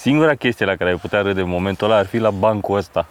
[0.00, 3.06] Singura chestie la care ai putea râde în momentul ăla ar fi la bancul ăsta.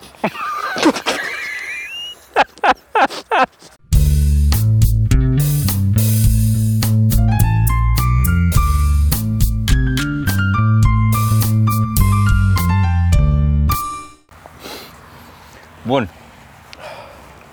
[15.86, 16.10] Bun.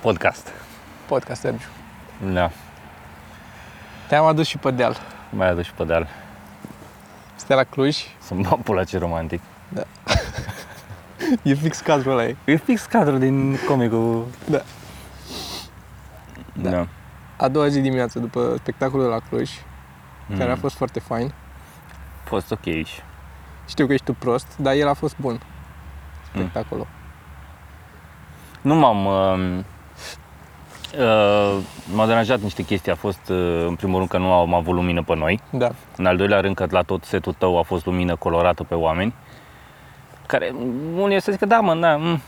[0.00, 0.52] Podcast.
[1.06, 1.66] Podcast, Sergiu.
[2.32, 2.50] Da.
[4.08, 4.96] Te-am adus și pe deal.
[5.30, 6.08] Mai adus și pe deal.
[7.36, 7.96] Stai la Cluj.
[8.18, 9.40] Să-mi bag pula ce romantic.
[11.42, 12.36] E fix cadrul ăla ei.
[12.44, 14.26] E fix cadrul din comicul.
[14.50, 14.62] Da.
[16.52, 16.70] Da.
[16.70, 16.86] da.
[17.36, 19.50] A doua zi dimineață după spectacolul de la Cluj,
[20.28, 20.38] Mm.
[20.38, 21.32] care a fost foarte fain.
[22.24, 23.02] A fost ok aici.
[23.68, 25.40] Știu că ești tu prost, dar el a fost bun.
[26.34, 26.86] Spectacolul.
[28.60, 29.06] Nu m-am...
[29.06, 29.64] Uh,
[30.98, 31.58] uh,
[31.94, 32.92] m-a deranjat niște chestii.
[32.92, 35.40] A fost, uh, în primul rând, că nu am avut lumină pe noi.
[35.50, 35.68] Da.
[35.96, 39.14] În al doilea rând, că la tot setul tău a fost lumină colorată pe oameni.
[40.26, 40.54] Care,
[40.96, 42.20] unii să zică, da mă, da, mm,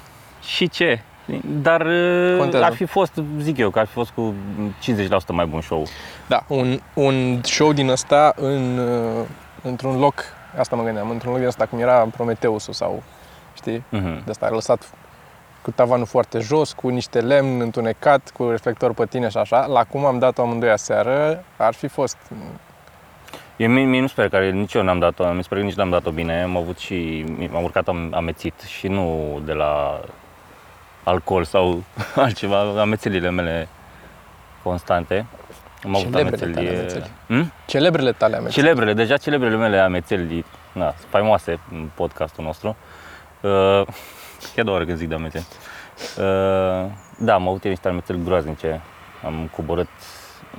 [0.42, 1.00] și ce?
[1.62, 2.64] Dar uh, Contează.
[2.64, 4.34] ar fi fost, zic eu, că ar fi fost cu
[4.80, 5.84] 50% mai bun show.
[6.26, 9.24] Da, un, un show din ăsta în, uh,
[9.62, 10.14] într-un loc,
[10.58, 13.02] asta mă gândeam, într-un loc din ăsta cum era Prometeusul sau,
[13.54, 14.24] știi, Mhm.
[14.24, 14.90] de asta lăsat
[15.66, 19.84] cu tavanul foarte jos, cu niște lemn întunecat, cu reflector pe tine și așa, la
[19.84, 22.16] cum am dat-o amândoi aseară, ar fi fost
[23.56, 25.76] Eu, mie, mie nu sper că nici eu n-am dat-o, mi se pare că nici
[25.76, 26.42] n-am dat-o bine.
[26.42, 30.00] Am avut și, m-am urcat am, amețit și nu de la
[31.04, 31.82] alcool sau
[32.14, 33.68] altceva, amețelile mele
[34.62, 35.26] constante.
[35.84, 36.78] Am avut Celebrele tale amețeli.
[36.78, 37.10] amețeli.
[37.26, 37.52] Hmm?
[37.66, 38.52] celebrele tale aminte.
[38.54, 42.76] Celebrele, deja celebrele mele amețeli, na, sunt faimoase în podcastul nostru.
[43.40, 43.82] Uh,
[44.54, 45.44] chiar doar când zic de amețeli.
[46.18, 48.80] Uh, da, am avut eu niște amețeli groaznice.
[49.24, 49.88] Am coborât,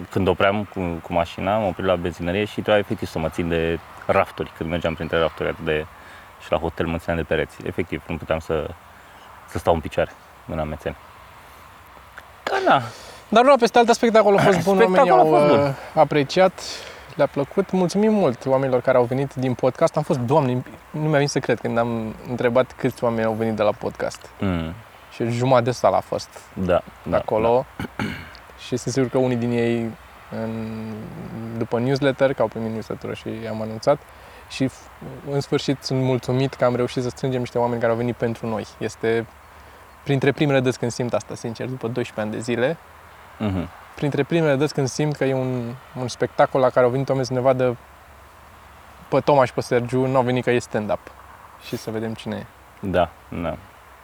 [0.10, 3.48] când opream cu, cu mașina, am oprit la benzinărie și trebuia efectiv să mă țin
[3.48, 5.86] de rafturi, când mergeam printre rafturi atât de...
[6.44, 7.58] Și la hotel mă țineam de pereți.
[7.66, 8.70] Efectiv, nu puteam să,
[9.50, 10.12] să stau în picioare
[10.48, 10.96] în amețeni.
[12.44, 12.82] Da, da,
[13.30, 15.68] Dar nu, peste alta spectacolul a fost bun, oamenii Spectacolul au a fost bun.
[15.68, 16.62] uh, apreciat,
[17.18, 17.72] le-a plăcut.
[17.72, 19.98] Mulțumim mult oamenilor care au venit din podcast.
[19.98, 23.56] Am fost, doamne, nu mi-a venit să cred când am întrebat câți oameni au venit
[23.56, 24.30] de la podcast.
[24.40, 24.74] mm,
[25.12, 27.66] Și jumătate de sală a fost da, da, acolo.
[28.68, 29.90] Și sunt sigur că unii din ei,
[30.44, 30.76] în,
[31.58, 34.00] după newsletter, că au primit newsletter și i-am anunțat,
[34.50, 34.92] și f-
[35.32, 38.48] în sfârșit sunt mulțumit că am reușit să strângem niște oameni care au venit pentru
[38.48, 38.66] noi.
[38.78, 39.26] Este
[40.04, 42.78] printre primele dăți când simt asta, sincer, după 12 ani de zile.
[43.40, 43.46] Da.
[43.98, 44.06] Mhm.
[44.06, 47.28] printre primele dăți când simt că e un, un spectacol la care au venit oameni
[47.28, 47.78] să ne vadă
[49.08, 51.12] pe Toma și pe Sergiu, nu au venit că e stand-up.
[51.66, 52.46] Și să vedem cine e.
[52.80, 53.10] Da,
[53.42, 53.58] da.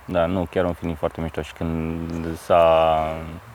[0.05, 2.97] Da, nu, chiar un film foarte mișto și când s-a,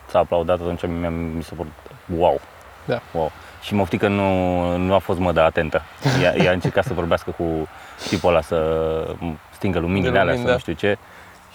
[0.05, 1.71] s-a aplaudat atunci mi, mi s-a părut
[2.17, 2.39] wow.
[2.85, 3.01] Da.
[3.13, 3.31] Wow.
[3.61, 5.81] Și mă că nu, nu a fost mădă atentă.
[6.21, 7.67] Ea, ea a încercat să vorbească cu
[8.07, 9.15] tipul ăla să
[9.51, 10.53] stingă luminile De alea, lumini, să da.
[10.53, 10.97] nu știu ce.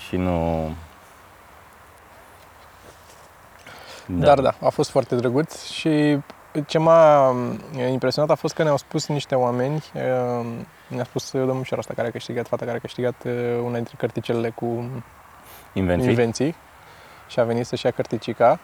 [0.08, 0.70] Și nu...
[4.06, 6.18] Dar da, a fost foarte drăguț și
[6.66, 7.34] ce m-a
[7.90, 10.46] impresionat a fost că ne-au spus niște oameni, uh,
[10.88, 13.32] ne-a spus domnișoara asta care a câștigat, fata care a câștigat uh,
[13.64, 14.90] una dintre cărticelele cu
[15.72, 16.08] Invenții.
[16.08, 16.54] invenții
[17.26, 18.58] și a venit să-și ia cărticica.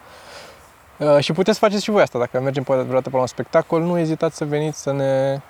[0.97, 3.27] Uh, și puteți să faceți și voi asta, dacă mergem poate vreodată pe la un
[3.27, 5.41] spectacol, nu ezitați să veniți să ne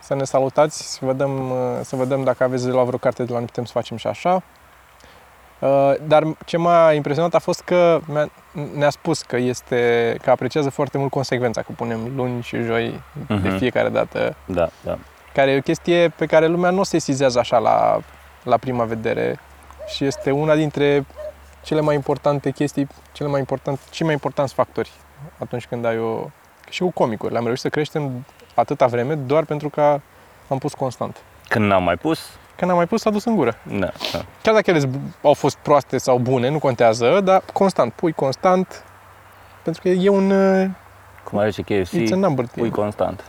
[0.00, 3.32] să ne salutați, să vedem, uh, să vedem dacă aveți de la vreo carte de
[3.32, 4.42] la noi, putem să facem și așa.
[5.58, 8.30] Uh, Dar ce m-a impresionat a fost că mi-a-
[8.74, 13.34] ne-a spus că este că apreciază foarte mult consecvența, că punem luni și joi de
[13.34, 13.56] Mhm.
[13.56, 14.98] fiecare dată, Da, da.
[15.34, 18.00] care e o chestie pe care lumea nu o sesizează așa la,
[18.42, 19.38] la prima vedere
[19.86, 21.06] și este una dintre
[21.62, 24.90] cele mai importante chestii, cele mai important, cei mai importanți factori
[25.38, 26.30] atunci când ai o...
[26.70, 27.38] Și cu comicurile.
[27.38, 28.24] Am reușit să creștem
[28.54, 30.00] atâta vreme doar pentru că
[30.48, 31.16] am pus constant.
[31.48, 32.20] Când n-am mai pus,
[32.58, 33.56] Când am mai pus, s-a dus în gură.
[33.64, 34.24] da, da.
[34.42, 34.90] Chiar dacă ele
[35.22, 38.84] au fost proaste sau bune, nu contează, dar constant, pui constant,
[39.62, 40.30] pentru că e un...
[40.30, 40.68] uh,
[41.24, 42.74] Cum are și KFC, It's a number pui thing.
[42.74, 43.24] constant.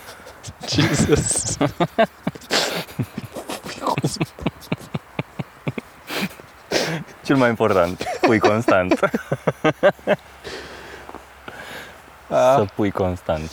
[0.68, 1.56] Jesus.
[7.24, 9.00] Cel mai important, pui constant.
[12.28, 13.50] A, Să pui constant.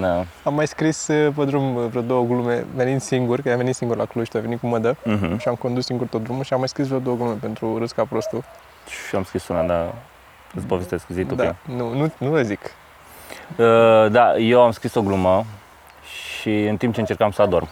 [0.00, 0.24] Da.
[0.44, 3.74] am mai scris uh, pe drum uh, vreo două glume, venind singur, că am venit
[3.74, 5.38] singur la Cluj, tu ai venit cu mădă Mhm.
[5.38, 7.92] și am condus singur tot drumul și am mai scris vreo două glume pentru Râs
[7.92, 8.44] ca prostul.
[9.08, 9.94] Și am scris una, dar
[10.54, 11.78] îți povestesc, zi tu da, prima.
[11.82, 12.60] nu, nu, nu le zic.
[13.56, 15.44] Uh, da, eu am scris o glumă
[16.40, 17.68] și în timp ce încercam să adorm.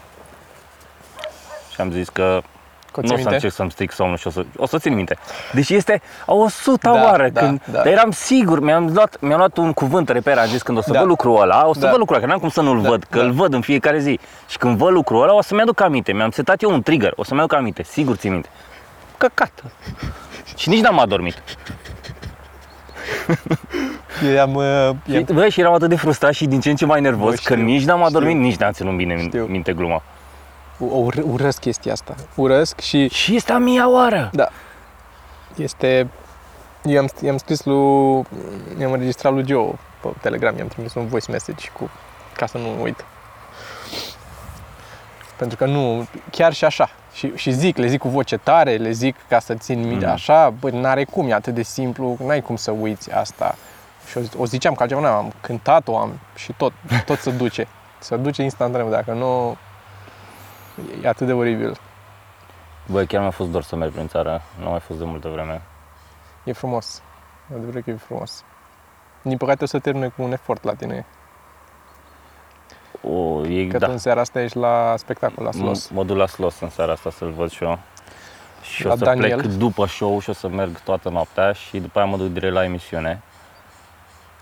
[1.72, 2.40] Și am zis că
[2.92, 3.34] Că o nu ții o să minte?
[3.34, 5.16] încerc să-mi stric somnul și o să, o să țin minte.
[5.52, 7.72] Deci este a o suta Da, oară da, când, da.
[7.72, 10.92] dar eram sigur, mi-am luat, mi-am luat un cuvânt reper, am zis când o să
[10.92, 10.98] Da.
[10.98, 11.88] văd lucrul ăla, o să Da.
[11.90, 13.24] văd lucrul ăla, că n-am cum să nu-l Da, văd, că da.
[13.24, 14.18] îl văd în fiecare zi.
[14.48, 17.24] Și când văd lucrul ăla, o să-mi aduc aminte, mi-am setat eu un trigger, o
[17.24, 18.48] să-mi aduc aminte, sigur țin minte.
[19.16, 19.62] Căcat.
[20.56, 21.42] Și nici n-am adormit.
[24.34, 26.76] Eu am, uh, Și, i-am bă, și eram atât de frustrat și din ce în
[26.76, 28.42] ce mai nervos Bă, că știu, nici n-am adormit, știu.
[28.46, 29.44] nici n-am ținut bine min- Știu.
[29.44, 30.02] minte gluma.
[30.80, 32.14] O, ur- urăsc chestia asta.
[32.34, 34.30] Urăsc și Și este a mia oară.
[34.32, 34.48] Da.
[35.56, 36.08] Este...
[36.84, 38.24] Eu am, i-am scris lui...
[38.78, 41.90] I-am înregistrat lui Joe pe Telegram, i-am trimis un voice message cu...
[42.36, 43.04] ca să nu uit.
[45.36, 46.06] Pentru că nu...
[46.30, 46.90] Chiar și așa.
[47.12, 50.04] Și, și zic, le zic cu voce tare, le zic ca să țin minte.
[50.04, 50.14] Mhm.
[50.14, 53.54] Așa, bă, n-are cum, e atât de simplu, n-ai cum să uiți asta.
[54.10, 56.72] Și o, o ziceam că altceva n-am, am cântat-o, am și tot,
[57.06, 57.68] tot se duce.
[57.98, 59.56] Se duce instantaneu, dacă nu...
[61.02, 61.76] E atât de oribil.
[62.86, 65.28] Bă, chiar mi-a fost dor să merg prin țară, nu am mai fost de multă
[65.28, 65.62] vreme.
[66.44, 67.02] E frumos.
[67.56, 68.44] Adevărat că e frumos.
[69.22, 71.06] Din păcate o să termine cu un efort la tine.
[73.02, 73.86] O, e, Că da.
[73.86, 75.88] tu în seara asta ești la spectacol, la M- Slos.
[75.88, 77.78] Mă duc la Slos în seara asta să-l văd și eu.
[78.62, 79.38] Și La o să Daniel.
[79.40, 82.52] plec după show și o să merg toată noaptea și după aia mă duc direct
[82.54, 83.22] la emisiune.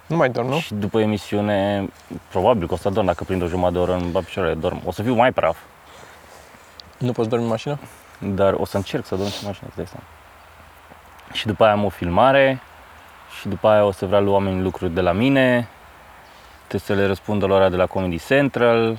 [0.06, 0.58] Nu mai dorm, nu?
[0.58, 1.88] Și după emisiune,
[2.28, 4.80] probabil că o să dorm dacă prind o jumătate de oră în bapicioare, dorm.
[4.84, 5.56] O să fiu mai praf,
[6.98, 7.78] Nu poți dormi în mașină?
[8.18, 10.04] dar o să încerc să dorm și în mașină, îți dai seama.
[11.32, 12.60] Și după aia am o filmare
[13.40, 15.68] și după aia o să vrea lui oamenii lucruri de la mine.
[16.66, 18.98] Trebuie să le răspundă lor de la Comedy Central.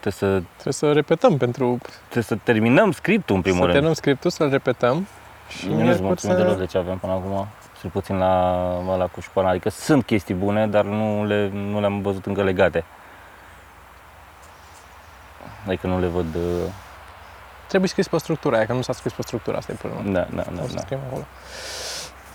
[0.00, 1.78] Trebuie să, Trebuie să repetăm pentru...
[2.02, 3.72] trebuie să terminăm scriptul în primul să rând.
[3.74, 5.06] terminăm scriptul, să-l repetăm.
[5.48, 6.58] Și Nu sunt miercuri mulțumit deloc să...
[6.58, 7.46] de ce avem până acum,
[7.80, 9.48] cel puțin la, la cu școala.
[9.48, 12.84] Adică sunt chestii bune, dar nu, le, nu le-am văzut încă legate.
[15.66, 16.26] Adică nu le văd...
[17.72, 20.18] uh, Trebuie scris pe structura aia, că nu s-a scris pe structura asta e problema.
[20.18, 20.62] Da, da, da.
[20.62, 20.80] O să da.
[20.80, 21.24] scriem acolo.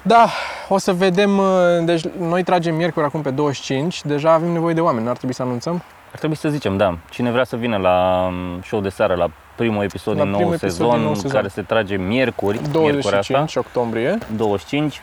[0.01, 0.27] Da,
[0.69, 1.37] o să vedem.
[1.37, 1.45] uh,
[1.83, 4.03] Deci noi tragem miercuri acum pe 25.
[4.05, 5.83] Deja avem nevoie de oameni, nu ar trebui să anunțăm?
[6.11, 9.29] Ar trebui să zicem, da, cine vrea să vină la um, show de seară, la
[9.55, 11.31] primul episod La din nou primul episod sezon, din nou sezon.
[11.31, 14.17] care se trage miercuri, miercuri asta, 25 octombrie.
[14.35, 15.01] 25,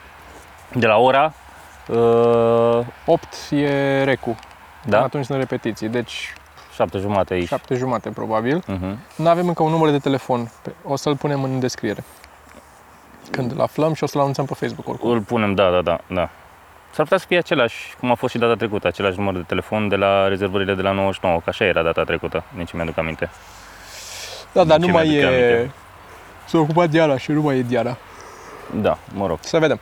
[0.72, 1.32] de la ora,
[1.88, 4.36] uh, 8 e recu.
[4.86, 5.88] da, Atunci sunt repetiții.
[5.88, 6.34] Deci
[6.74, 7.46] 7 jumate aici.
[7.48, 8.60] 7 jumate probabil.
[8.62, 8.96] Uh-huh.
[9.16, 10.50] Nu avem încă un număr de telefon.
[10.62, 12.04] Pe- O să-l punem în descriere.
[13.30, 15.10] Când îl aflăm și o să-l anunțăm pe Facebook oricum.
[15.10, 16.28] Îl punem, da, da, da, da.
[16.90, 19.88] S-ar putea să fie același, cum a fost și data trecută, același număr de telefon
[19.88, 23.30] de la rezervările de la 99, că așa era data trecută, nici mi-aduc aminte.
[24.52, 25.26] Da, dar Ce nu mai mi-aduc e...
[25.26, 25.70] aminte.
[26.46, 27.96] S-a ocupat Diana și nu mai e Diana.
[28.74, 29.38] Da, mă rog.
[29.40, 29.80] Să vedem.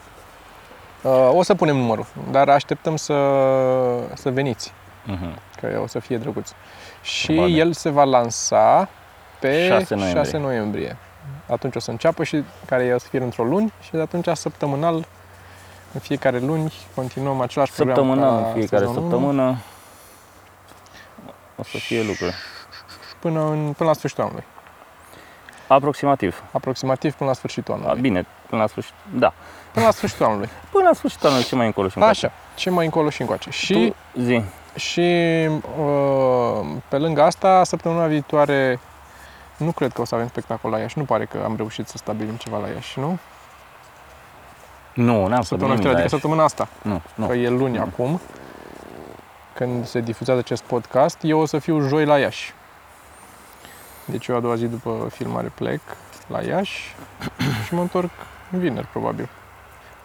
[1.03, 3.15] Uh, o să punem numărul, dar așteptăm să,
[4.15, 4.73] să veniți,
[5.07, 5.59] Uh-huh.
[5.61, 6.51] că o să fie drăguț.
[7.03, 7.59] Și Probabil.
[7.59, 8.89] el se va lansa
[9.41, 10.23] pe 6 noiembrie.
[10.25, 10.97] 6 noiembrie.
[11.51, 15.07] Atunci o să înceapă și care o să fie într-o luni și de atunci săptămânal,
[15.93, 19.57] în fiecare luni, continuăm același program Săptămânal, ca în fiecare sezonul unu, săptămână
[21.57, 22.35] o să fie lucruri.
[23.19, 24.45] Până, în, până la sfârșitul anului.
[25.67, 26.43] Aproximativ.
[26.53, 28.01] Aproximativ până la sfârșitul A, anului.
[28.01, 29.33] bine, până la sfârșit, da.
[29.73, 30.49] Până la sfârșitul anului.
[30.71, 32.27] Până la sfârșitul anului, ce mai încolo și încoace.
[32.27, 33.51] Așa, ce mai încolo și încoace.
[33.51, 34.43] Și Tu zi.
[34.75, 35.49] Și
[35.79, 38.81] uh, pe lângă asta, săptămâna viitoare
[39.57, 40.99] nu cred că o să avem spectacol la Iași.
[40.99, 43.19] Nu pare că am reușit să stabilim ceva la Iași, nu?
[44.95, 47.27] Nu, n-am să Săptămâna viitoare, adică săptămâna asta, Nu, nu.
[47.27, 47.83] că e luni Nu.
[47.83, 48.21] acum,
[49.55, 52.55] când se difuzează acest podcast, eu o să fiu joi la Iași.
[54.05, 55.81] Deci eu a doua zi după filmare plec
[56.27, 56.95] la Iași
[57.67, 58.11] și mă întorc
[58.51, 59.29] vineri, probabil.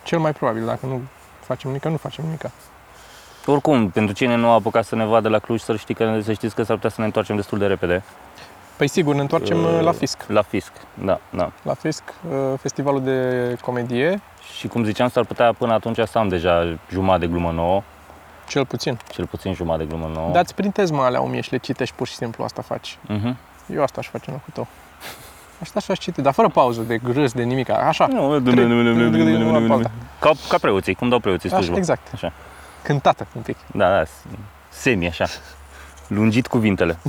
[0.03, 1.01] Cel mai probabil, dacă nu
[1.39, 2.41] facem nimic, nu facem nimic.
[3.49, 6.33] Oricum, pentru cine nu a apucat să ne vadă la Cluj, să, știi că, să
[6.33, 8.03] știți că s-ar putea să ne întoarcem destul de repede.
[8.77, 10.23] Păi sigur, ne întoarcem uh, la Fisc.
[10.27, 11.51] La Fisc, da, da.
[11.63, 14.21] La Fisc, uh, festivalul de comedie,
[14.57, 17.83] Și cum ziceam, s-ar putea până atunci să am deja jumătate de glumă nouă,
[18.47, 18.99] cel puțin.
[19.11, 20.31] cel puțin jumătate de glumă nouă.
[20.31, 22.97] Dați printezi mă alea 1000 și le citești pur și simplu, asta faci.
[23.07, 23.37] Mhm.
[23.73, 24.67] Eu asta aș face în locul tău.
[25.61, 28.07] Asta aș citi, dar fără pauză, de grâs, de nimic, așa.
[28.07, 31.77] Nu, Trec- ca, ca preoții, cum dau preoții Așa, slujbă.
[31.77, 32.07] exact.
[32.13, 32.31] Așa.
[32.81, 33.57] Cântată un pic.
[33.71, 34.03] Da, da,
[34.69, 35.25] semi așa.
[36.07, 36.97] Lungit cuvintele.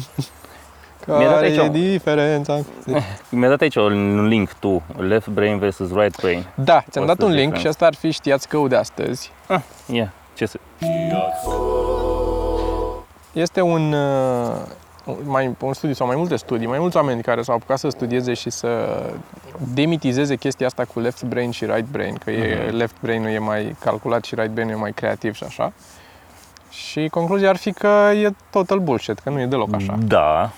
[1.07, 2.59] Care dat aici e o- diferența?
[3.31, 6.47] Mi-a dat aici un link tu, left brain versus right brain.
[6.55, 7.61] Da, ți-am What's dat the un link difference?
[7.61, 9.33] și asta ar fi știați că de astăzi.
[9.49, 10.59] Ah, ia, ce să...
[13.33, 14.57] Este un, uh,
[15.25, 18.35] mai, un studiu sau mai multe studii, mai mulți oameni care s-au apucat să studieze
[18.35, 19.01] și să
[19.75, 22.77] demitizeze chestia asta cu left brain și right brain, că e, Mhm.
[22.77, 25.73] left brain-ul e mai calculat și right brain-ul e mai creativ și așa.
[26.71, 29.95] Și concluzia ar fi că e total bullshit, că nu e deloc așa.
[30.07, 30.51] Da,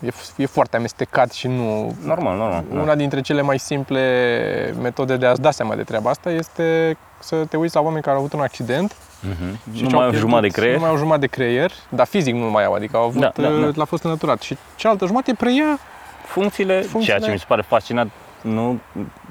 [0.00, 1.94] e, e foarte amestecat și nu...
[2.04, 2.64] Normal, normal.
[2.72, 2.80] da.
[2.80, 7.36] Una dintre cele mai simple metode de a-ți da seama de treaba asta este să
[7.44, 8.96] te uiți la oameni care au avut un accident
[9.28, 9.58] Mhm.
[9.76, 10.74] și Nu ce-au mai au pierdut- jumătate de creier.
[10.74, 13.32] Nu mai au jumătate de creier, dar fizic nu mai au, adică au avut, Da,
[13.36, 13.70] da, da.
[13.74, 14.40] l-a fost înăturat.
[14.40, 15.78] Și cealaltă jumătate preia
[16.26, 18.78] Funcțiile, Funcțiile- ceea ce mi se pare fascinant, nu,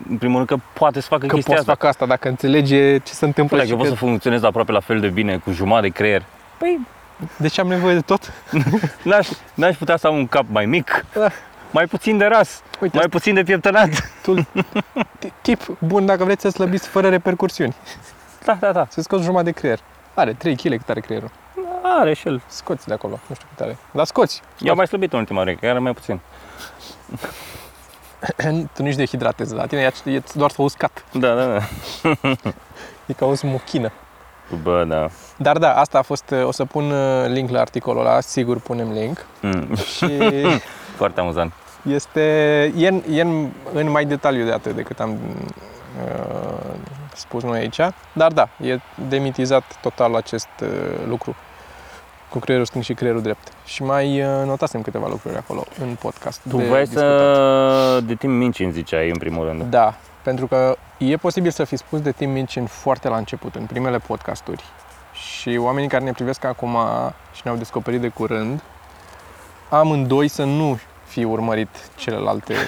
[0.10, 1.80] în primul rând că poate să facă că chestia poți asta.
[1.82, 4.00] fac asta dacă înțelege ce se întâmplă Păi, și dacă poți că...
[4.00, 6.24] să funcționezi aproape la fel de bine cu jumătate de creier,
[6.58, 6.80] păi
[7.38, 8.32] de ce am nevoie de tot?
[9.04, 11.28] n-aș, n-aș putea să am un cap mai mic, Da.
[11.72, 13.90] mai puțin de ras, Uite, mai puțin de pieptănat.
[14.24, 14.48] tu,
[15.42, 17.74] tip bun dacă vreți să slăbiți fără repercursiuni.
[18.46, 18.88] Da, da, da.
[18.90, 19.80] Să scoți jumătate de creier.
[20.14, 21.32] Are 3 kg cât are creierul.
[21.82, 22.42] Are și el.
[22.48, 23.78] Scoți de acolo, nu știu cât are.
[23.92, 24.42] Dar scoți.
[24.60, 26.20] Eu am mai slăbit în ultima oară, că era mai puțin.
[28.74, 31.06] tu nici dehidratezi, la tine e, e doar s-a uscat.
[31.12, 31.60] Da, da, da.
[33.06, 33.92] E ca o smochină.
[34.64, 35.10] Bă, da.
[35.38, 38.92] Dar da, asta a fost, o să pun uh, link la articolul ăla, sigur punem
[38.92, 39.26] link.
[39.42, 39.76] Mm.
[39.76, 40.20] Și
[40.98, 41.54] Foarte amuzant.
[41.82, 42.22] este,
[42.78, 45.18] e, în, e în, în mai detaliu de atât decât am
[46.06, 46.76] uh,
[47.16, 47.80] spus noi aici.
[48.14, 50.70] Dar da, e demitizat total acest uh,
[51.08, 51.36] lucru
[52.30, 53.48] cu creierul stâng și creierul drept.
[53.66, 56.42] Și mai uh, notasem câteva lucruri acolo în podcast.
[56.50, 57.04] Tu de vrei discutat.
[57.04, 58.02] să...
[58.06, 59.64] De timp mincin, ziceai, în primul rând.
[59.64, 59.94] Da,
[60.24, 63.98] pentru că e posibil să fi spus de Tim Mincin foarte la început, în primele
[63.98, 64.64] podcasturi.
[65.14, 66.78] Și oamenii care ne privesc acum
[67.34, 68.62] și ne-au descoperit de curând,
[69.70, 72.54] amândoi să nu fi urmărit celelalte.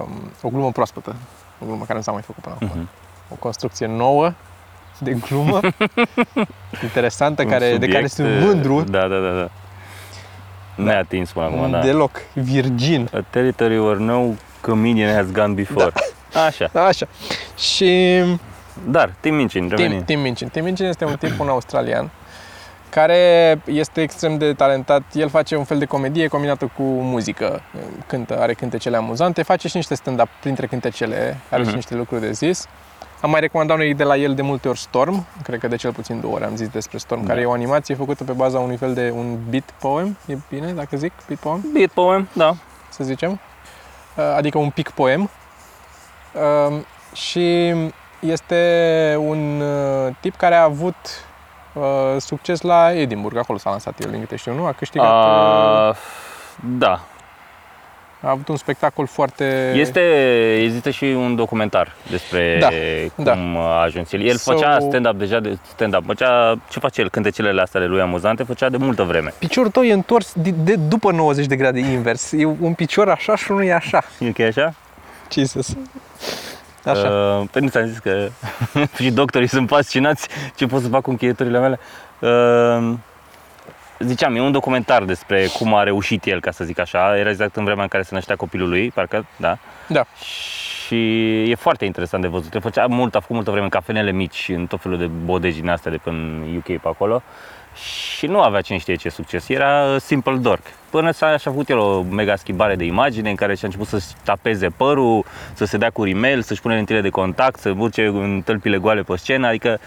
[0.00, 1.16] Um, o glumă proaspătă,
[1.62, 2.70] o glumă care nu s-a mai făcut până acum.
[2.74, 2.88] Mhm.
[3.30, 4.32] O construcție nouă
[4.98, 5.60] de glumă,
[6.82, 9.48] interesantă, Un care, de care subiect, sunt mândru, Da, da, da, da.
[10.82, 11.80] Neatins până acum, da.
[11.80, 13.08] deloc, virgin.
[13.14, 14.22] A territory where no
[14.60, 15.92] comedian has gone before.
[16.46, 16.70] Așa.
[16.86, 17.06] Așa.
[17.58, 18.22] Și
[18.88, 20.04] Dar, Tim Mincin, Tim, revenim.
[20.04, 20.48] Tim Mincin.
[20.48, 22.10] Tim Mincin este un tip, un australian,
[22.88, 25.02] care este extrem de talentat.
[25.12, 27.60] El face un fel de comedie combinată cu muzică.
[28.06, 31.68] Cântă, are cântecele amuzante, face și niște stand-up printre cântecele, are Mhm.
[31.70, 32.66] și niște lucruri de zis.
[33.20, 35.92] Am mai recomandat noi de la el de multe ori Storm, cred că de cel
[35.92, 37.26] puțin două ori am zis despre Storm, Da.
[37.28, 40.72] care e o animație făcută pe baza unui fel de un beat poem, e bine
[40.72, 41.64] dacă zic beat poem?
[41.72, 42.54] Beat poem, da.
[42.88, 43.40] să zicem,
[44.16, 45.30] Uh, adică un pic poem.
[46.68, 47.74] Um, Și
[48.20, 50.94] este un uh, tip care a avut
[51.76, 51.84] uh,
[52.18, 54.66] succes la Edinburgh, acolo s-a lansat el, din câte știu, nu?
[54.66, 55.96] A câștigat, uh, A,
[56.78, 57.00] da.
[58.20, 59.72] a avut un spectacol foarte...
[59.76, 60.00] Este,
[60.62, 62.58] există și un documentar despre
[63.16, 64.20] Da, cum a ajuns el.
[64.22, 66.04] El So- făcea stand-up deja de stand-up.
[66.06, 67.10] Făcea, ce face el?
[67.10, 69.32] Cântecele astea ale lui amuzante, făcea de multă vreme.
[69.38, 72.32] Piciorul tău e întors de, de, după 90 de grade invers.
[72.32, 74.02] E un picior așa și unul e așa.
[74.18, 74.74] E că e așa?
[75.32, 75.76] Jesus.
[76.86, 77.38] Așa.
[77.40, 78.28] Uh, pe nu ți-am zis că
[79.02, 81.78] și doctorii sunt fascinați ce pot să fac cu încheieturile mele.
[82.18, 82.94] Uh,
[83.98, 87.18] ziceam, e un documentar despre cum a reușit el, ca să zic așa.
[87.18, 89.58] Era exact în vremea în care se năștea copilul lui, parcă, da.
[89.86, 90.04] Da.
[90.86, 92.54] Și e foarte interesant de văzut.
[92.54, 95.60] El făcea mult, a făcut multă vreme în cafenele mici, în tot felul de bodegi
[95.60, 97.22] din astea de pe în UK pe acolo.
[98.16, 99.48] Și nu avea cine știe ce succes.
[99.48, 100.62] Era uh, simple dork.
[100.96, 104.06] Până s-a și-a făcut el o mega schimbare de imagine în care și-a început să-și
[104.24, 108.42] tapeze părul, să se dea cu rimel, să-și pune lentile de contact, să urce în
[108.44, 109.46] tălpile goale pe scenă.
[109.46, 109.78] Adică,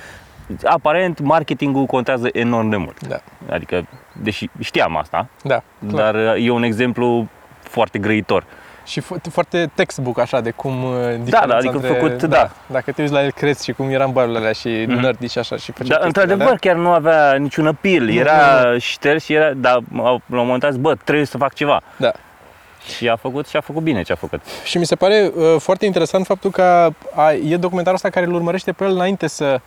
[0.64, 3.08] aparent, marketingul contează enorm de mult.
[3.08, 3.20] Da.
[3.50, 3.88] Adică,
[4.22, 5.64] deși știam asta, Da.
[5.88, 6.12] clar.
[6.14, 7.28] dar uh, e un exemplu
[7.62, 8.44] foarte grăitor.
[8.90, 12.50] Și fo- foarte textbook așa de cum uh, da, diferența adică între, făcut, da.
[12.66, 15.00] Dacă te uiți la el crezi și cum era în barurile alea și Mhm.
[15.00, 16.58] nerdy și așa și făcea Dar chestiile într-adevăr alea.
[16.60, 20.76] chiar nu avea niciun apil, Nu, era șters și era, dar la un moment dat,
[20.76, 21.82] bă, trebuie să fac ceva.
[21.98, 22.12] Da.
[22.96, 24.42] Și a făcut și a făcut bine ce a făcut.
[24.64, 28.34] Și mi se pare uh, foarte interesant faptul că a, e documentarul ăsta care îl
[28.34, 29.60] urmărește pe el înainte să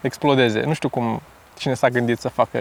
[0.00, 0.62] explodeze.
[0.66, 1.22] Nu știu cum
[1.58, 2.58] cine s-a gândit să facă.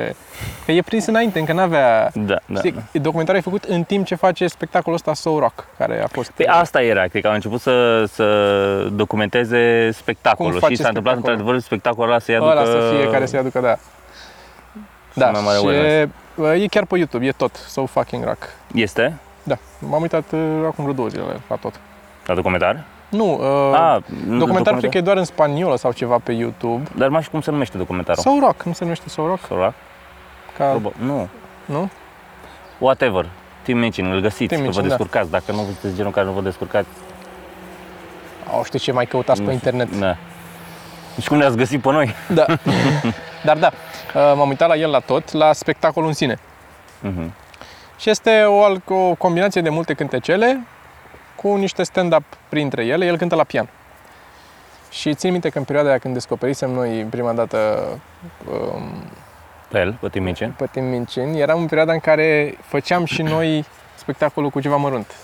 [0.65, 2.11] Că e prins înainte, încă n-avea...
[2.13, 2.59] Da, da.
[2.59, 6.31] Știi, documentarul e făcut în timp ce face spectacolul ăsta So Rock, care a fost...
[6.31, 8.25] Păi asta era, cred că au început să, să
[8.91, 11.39] documenteze spectacolul Cum și face s-a întâmplat spectacolul?
[11.39, 13.77] într-adevăr spectacolul ăla să ia ăla să fie care să-i aducă, da.
[15.13, 16.11] Da, mai mare și awareness.
[16.59, 18.49] e, e chiar pe YouTube, e tot, So Fucking Rock.
[18.73, 21.79] Este Da, m-am uitat uh, acum vreo două zile la tot.
[22.25, 22.83] la documentar?
[23.09, 23.33] Nu,
[23.71, 23.97] uh, ah,
[24.37, 26.89] documentarul cred că e doar în spaniolă sau ceva pe YouTube.
[26.95, 28.23] Dar mai știu cum se numește documentarul.
[28.23, 29.39] So Rock, nu se numește So Rock?
[29.47, 29.73] Sau
[30.57, 30.95] Ca, Probabil.
[31.05, 31.27] Nu.
[31.65, 31.89] nu?
[32.77, 33.25] Whatever.
[33.63, 34.87] Tim Mincin, îl găsiți, Tim că vă Mincin, da.
[34.87, 35.29] descurcați.
[35.31, 36.87] Dacă nu sunteți genul care nu vă descurcați,
[38.51, 39.69] Au, știu ce mai căutați nu pe știu.
[39.71, 39.99] internet.
[39.99, 40.15] Da.
[41.21, 42.15] Și cum ne-ați găsit pe noi?
[42.33, 42.45] Da.
[43.45, 43.67] Dar da,
[44.15, 46.39] uh, m-am uitat la el la tot, la spectacolul în sine.
[47.01, 47.33] Mhm.
[47.97, 50.67] Și este o, al- o combinație de multe cântecele
[51.45, 53.05] cu niște stand-up printre ele.
[53.05, 53.69] El cântă la pian.
[54.91, 57.87] Și țin minte că în perioada aia când descoperisem noi prima dată
[58.51, 59.03] um,
[59.69, 60.51] fel, pe Timinceni.
[60.57, 65.15] pe Timinceni, eram în perioada în care făceam și noi spectacolul cu ceva mărunt.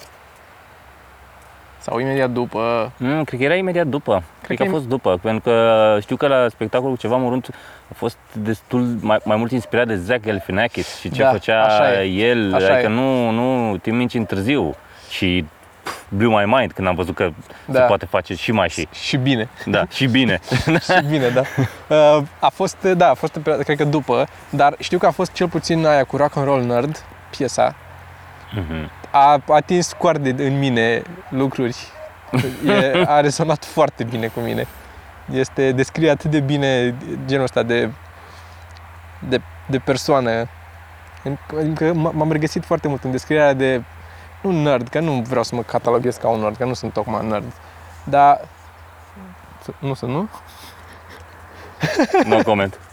[1.78, 2.92] Sau imediat după.
[2.98, 4.24] Mm, cred că era imediat după.
[4.42, 7.50] Cred, că că a fost după, pentru că știu că la spectacolul cu ceva mărunt
[7.92, 12.04] a fost destul mai, mai mult inspirat de Zach Galifianakis și ce Da, făcea așa
[12.04, 12.06] e.
[12.06, 12.94] el, Așa adică e.
[12.94, 14.76] nu, nu Tim Minchin târziu
[15.10, 15.46] și
[15.84, 17.30] pf, blew my mind când am văzut că
[17.66, 17.82] se Da.
[17.82, 18.88] poate face și mai și.
[18.92, 19.50] Și bine.
[19.66, 20.40] Da, și bine.
[20.88, 21.42] și bine, da.
[21.96, 25.12] Uh, A fost, da, a fost, în perioada- cred că după, dar știu că a
[25.12, 27.76] fost cel puțin aia cu Rock and Roll Nerd, piesa,
[28.56, 28.92] Mhm.
[29.12, 31.78] a atins coarde în mine lucruri.
[32.66, 34.68] E, a rezonat foarte bine cu mine.
[35.34, 36.96] Este, descrie atât de bine
[37.26, 37.90] genul ăsta de,
[39.30, 40.48] de, de persoană.
[41.60, 43.82] Adică m- m-am regăsit foarte mult în descrierea de,
[44.42, 47.26] nu nerd, că nu vreau să mă cataloghez ca un nerd, că nu sunt tocmai
[47.28, 47.52] nerd,
[48.04, 48.42] dar,
[49.80, 50.30] nu sunt, nu?
[52.26, 52.80] No comment.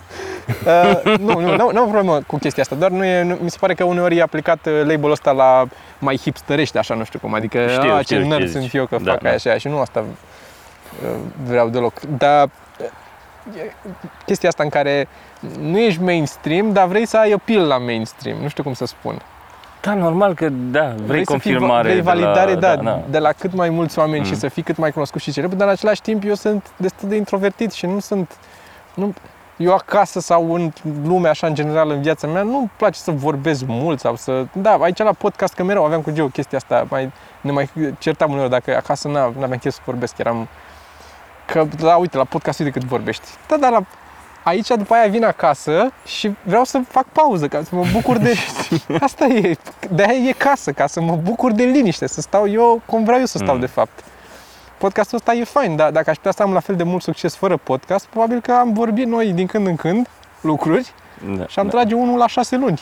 [0.66, 3.50] Uh, nu, nu, nu, nu am problemă cu chestia asta, doar nu e, nu, mi
[3.50, 5.66] se pare că uneori e aplicat uh, label-ul ăsta la
[5.98, 8.72] mai hipsterește, așa, nu știu cum, adică Știu, a, știu ce nerd ce sunt zici.
[8.72, 9.28] eu că Da, fac da.
[9.28, 10.04] aia și aia și nu asta
[11.02, 11.08] uh,
[11.44, 12.00] vreau deloc.
[12.00, 12.48] Dar
[12.80, 13.72] uh, e
[14.24, 15.08] chestia asta în care
[15.60, 19.22] nu ești mainstream, dar vrei să ai appeal la mainstream, nu știu cum să spun.
[19.88, 21.88] Da, normal că da, vrei, să fii, confirmare.
[21.88, 24.38] vrei validare, de la, da, da, de la cât mai mulți oameni și Mm.
[24.38, 27.16] să fii cât mai cunoscut și celebru, dar în același timp eu sunt destul de
[27.16, 28.36] introvertit și nu sunt...
[28.94, 29.14] Nu,
[29.56, 30.72] eu acasă sau în
[31.04, 34.46] lume, așa, în general, în viața mea, nu-mi place să vorbesc mult sau să...
[34.52, 38.30] Da, aici la podcast, că mereu aveam cu Geo chestia asta, mai, ne mai certam
[38.32, 40.48] uneori dacă acasă n- n-aveam chef să vorbesc, eram...
[41.46, 43.26] Că, da, uite, la podcast, uite cât vorbești.
[43.48, 43.82] Da, dar la
[44.48, 48.34] aici după aia vin acasă și vreau să fac pauză ca să mă bucur de...
[49.00, 49.56] Asta e,
[49.90, 53.18] de aia e casă, ca să mă bucur de liniște, să stau eu cum vreau
[53.18, 53.60] eu să stau Mm.
[53.60, 54.04] de fapt.
[54.78, 57.34] Podcastul ăsta e fain, dar dacă aș putea să am la fel de mult succes
[57.34, 60.08] fără podcast, probabil că am vorbit noi din când în când
[60.40, 60.92] lucruri
[61.36, 61.70] Da, și am da.
[61.70, 62.80] trage unul la șase luni.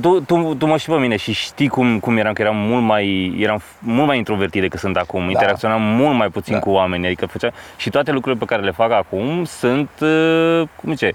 [0.00, 2.82] Tu, tu, tu mă știi pe mine și știi cum, cum eram, că eram mult
[2.82, 5.28] mai, eram mult mai introvertit decât sunt acum.
[5.30, 6.60] Interacționam mult mai puțin Da.
[6.60, 10.90] cu oameni, adică făceam, și toate lucrurile pe care le fac acum sunt, uh, cum
[10.92, 11.12] zice,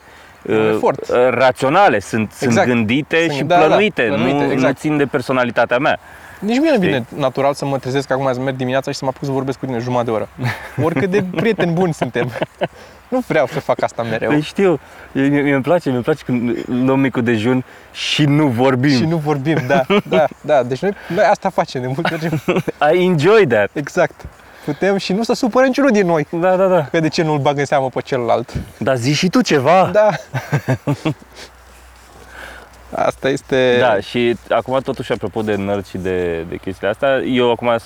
[0.49, 1.07] Un efort.
[1.09, 2.67] uh, raționale, sunt, sunt Exact.
[2.67, 4.61] gândite Sunt- și da, da, plănuite, plănuite, nu, exact.
[4.73, 5.99] nu țin de personalitatea mea.
[6.39, 9.11] Nici mie nu vine natural să mă trezesc acum să merg dimineața și să mă
[9.15, 10.29] apuc să vorbesc cu tine jumătate de oră.
[10.83, 12.31] Oricât de prieteni buni suntem.
[13.15, 14.29] Nu vreau să fac asta mereu.
[14.29, 14.79] Păi știu,
[15.11, 18.97] mie, mie îmi place, mi place când luăm micul dejun și nu vorbim.
[18.97, 20.63] Și nu vorbim, da, da, da.
[20.63, 22.43] Deci noi, noi asta facem de multe ori.
[22.95, 23.69] I enjoy that.
[23.73, 24.25] Exact.
[24.65, 26.27] Putem și nu să supără niciunul din noi.
[26.31, 26.85] Da, da, da.
[26.85, 28.53] Că de ce nu-l bag în seamă pe celălalt?
[28.77, 29.89] Dar zi și tu ceva.
[29.93, 30.09] Da.
[32.95, 33.77] Asta este...
[33.79, 37.79] Da, și acum totuși apropo de nerd și de, de chestiile astea, eu acum uh,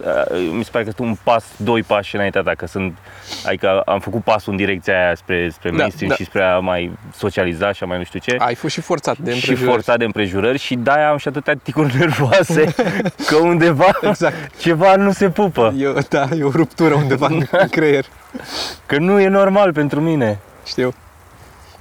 [0.52, 2.98] mi se pare că sunt un pas, doi pași înaintea ta, că sunt,
[3.46, 6.16] adică am făcut pasul în direcția aia spre, spre Da, mainstream da.
[6.16, 8.36] și spre a mai socializa și a mai nu știu ce.
[8.40, 9.72] Ai fost și forțat de și împrejurări.
[9.72, 12.74] forțat de împrejurări și de-aia am și atâtea ticuri nervoase
[13.28, 14.58] că undeva Exact.
[14.58, 18.06] ceva nu se pupă, E, o- da, e o ruptură undeva în în creier.
[18.86, 20.40] că nu e normal pentru mine.
[20.66, 20.94] Știu.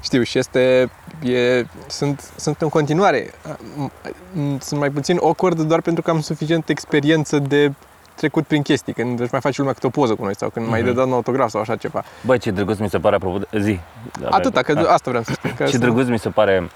[0.02, 0.90] Știu și este,
[1.22, 6.20] e, sunt, sunt în continuare, m- m- sunt mai puțin awkward doar pentru că am
[6.20, 7.72] suficient experiență de
[8.14, 10.68] trecut prin chestii, când își mai face lumea câte o poză cu noi sau când
[10.68, 10.96] mai dă Mhm.
[10.96, 12.04] dat un autograf sau așa ceva.
[12.26, 13.78] Bă, ce drăguț mi se pare apropo de zi.
[14.20, 14.80] Da, Atâta, că da.
[14.80, 15.54] asta vreau să spun.
[15.56, 16.70] Că Ce sunt- drăguț mi se pare.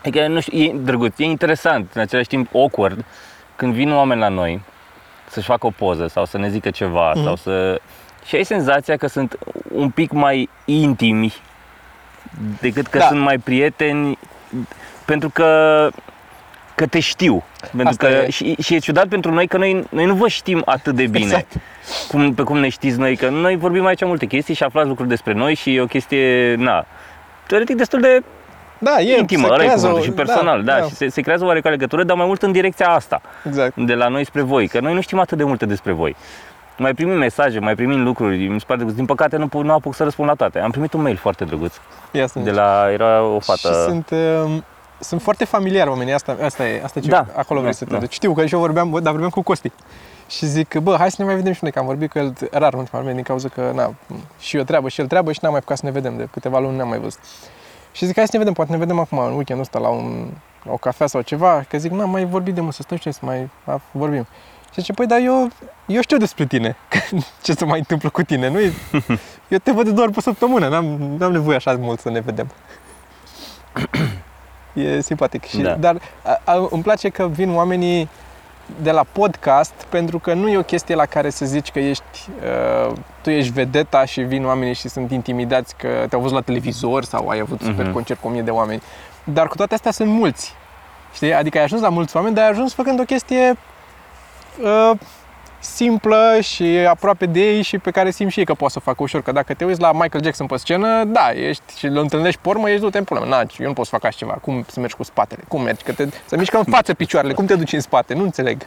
[0.00, 3.04] Adică, nu știu, e drăguț, e interesant, în același timp awkward,
[3.56, 4.62] când vin oameni la noi
[5.30, 7.24] să-și facă o poză sau să ne zică ceva Mhm.
[7.24, 7.80] sau să...
[8.24, 9.38] Și ai senzația că sunt
[9.74, 11.34] un pic mai intimi
[12.60, 13.04] decât că Da.
[13.06, 14.18] sunt mai prieteni,
[15.04, 15.88] pentru că
[16.74, 17.44] că te știu.
[17.60, 18.30] Pentru Asta că, e.
[18.30, 21.24] și, și e ciudat pentru noi că noi, noi nu vă știm atât de bine
[21.24, 21.52] Exact.
[22.08, 25.08] cum, pe cum ne știți noi, că noi vorbim aici multe chestii și aflați lucruri
[25.08, 26.86] despre noi și e o chestie, na,
[27.46, 28.22] teoretic destul de
[28.78, 31.20] Da, e, intimă, se ăla e creează cuvântul, o- și personal, da, și se, se
[31.20, 33.76] creează o oarecare legătură, dar mai mult în direcția asta, Exact.
[33.76, 36.16] de la noi spre voi, că noi nu știm atât de multe despre voi.
[36.78, 38.96] Mai primim mesaje, mai primim lucruri, mi se pare drăguț.
[38.96, 40.58] Din păcate nu, pu- nu apuc să răspund la toate.
[40.58, 41.74] Am primit un mail foarte drăguț
[42.10, 44.62] Ia să de la, era o Și fată, sunt, uh,
[44.98, 47.84] sunt foarte familiari oamenii, asta, asta e, asta e ce, Da, acolo vrei da, să
[47.84, 47.98] te da.
[47.98, 48.12] duci.
[48.12, 49.72] Știu că și eu vorbeam, bă, dar vorbeam cu Costi.
[50.28, 52.32] Și zic, bă, hai să ne mai vedem și noi, că am vorbit cu el
[52.50, 53.94] rar în ultima vreme din cauza că, na,
[54.38, 56.58] și eu treabă și el treabă și n-am mai apucat să ne vedem, de câteva
[56.58, 57.20] luni n-am mai văzut.
[57.92, 60.26] Și zic, hai să ne vedem, poate ne vedem acum, în weekendul ăsta, la, un,
[60.62, 63.02] la o cafea sau ceva, că zic, n-am mai vorbit de mult, să stăm și
[63.04, 64.26] noi să mai a, vorbim.
[64.76, 65.48] Și zice, păi, dar eu,
[65.86, 66.76] eu știu despre tine,
[67.42, 68.58] ce se mai întâmplă cu tine, nu
[69.48, 70.84] Eu te văd doar pe săptămână, n-am,
[71.18, 72.46] n-am nevoie așa mult să ne vedem.
[74.74, 75.44] E simpatic.
[75.44, 75.74] Și, Da.
[75.74, 78.08] Dar a, a, îmi place că vin oamenii
[78.82, 82.28] de la podcast pentru că nu e o chestie la care să zici că ești,
[82.88, 87.04] uh, tu ești vedeta și vin oamenii și sunt intimidați că te-au văzut la televizor
[87.04, 87.92] sau ai avut super Mhm.
[87.92, 88.82] concert cu o mie de oameni.
[89.24, 90.54] Dar cu toate astea sunt mulți.
[91.14, 91.34] Știi?
[91.34, 93.56] Adică ai ajuns la mulți oameni, dar ai ajuns făcând o chestie uh,
[95.58, 98.84] simplă și aproape de ei și pe care simt și ei că poate să o
[98.84, 99.22] facă ușor.
[99.22, 102.48] Că dacă te uiți la Michael Jackson pe scenă, da, ești și îl întâlnești pe
[102.48, 103.34] urmă, ești du-te în problemă.
[103.34, 104.32] Na, eu nu pot să fac așa ceva.
[104.32, 105.42] Cum să mergi cu spatele?
[105.48, 105.84] Cum mergi?
[105.84, 107.34] Că te, să mișcă în față picioarele.
[107.34, 108.14] Cum te duci în spate?
[108.14, 108.66] Nu înțeleg.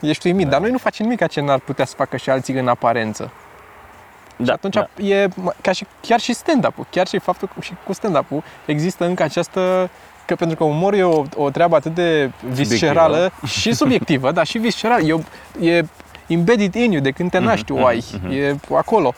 [0.00, 0.50] Ești uimit, da.
[0.50, 3.30] dar noi nu facem nimic ce n-ar putea să facă și alții în aparență.
[4.36, 4.88] Da, și atunci da.
[5.02, 5.28] e
[5.60, 9.90] ca și, chiar și stand-up-ul, chiar și faptul că și cu stand-up-ul există încă această
[10.26, 14.58] că pentru că umorul e o, o treabă atât de viscerală și subiectivă, dar și
[14.58, 15.02] viscerală.
[15.06, 15.84] E, o- e
[16.26, 18.30] embedded in you, de când te naști o ai, mhm.
[18.32, 19.14] e acolo.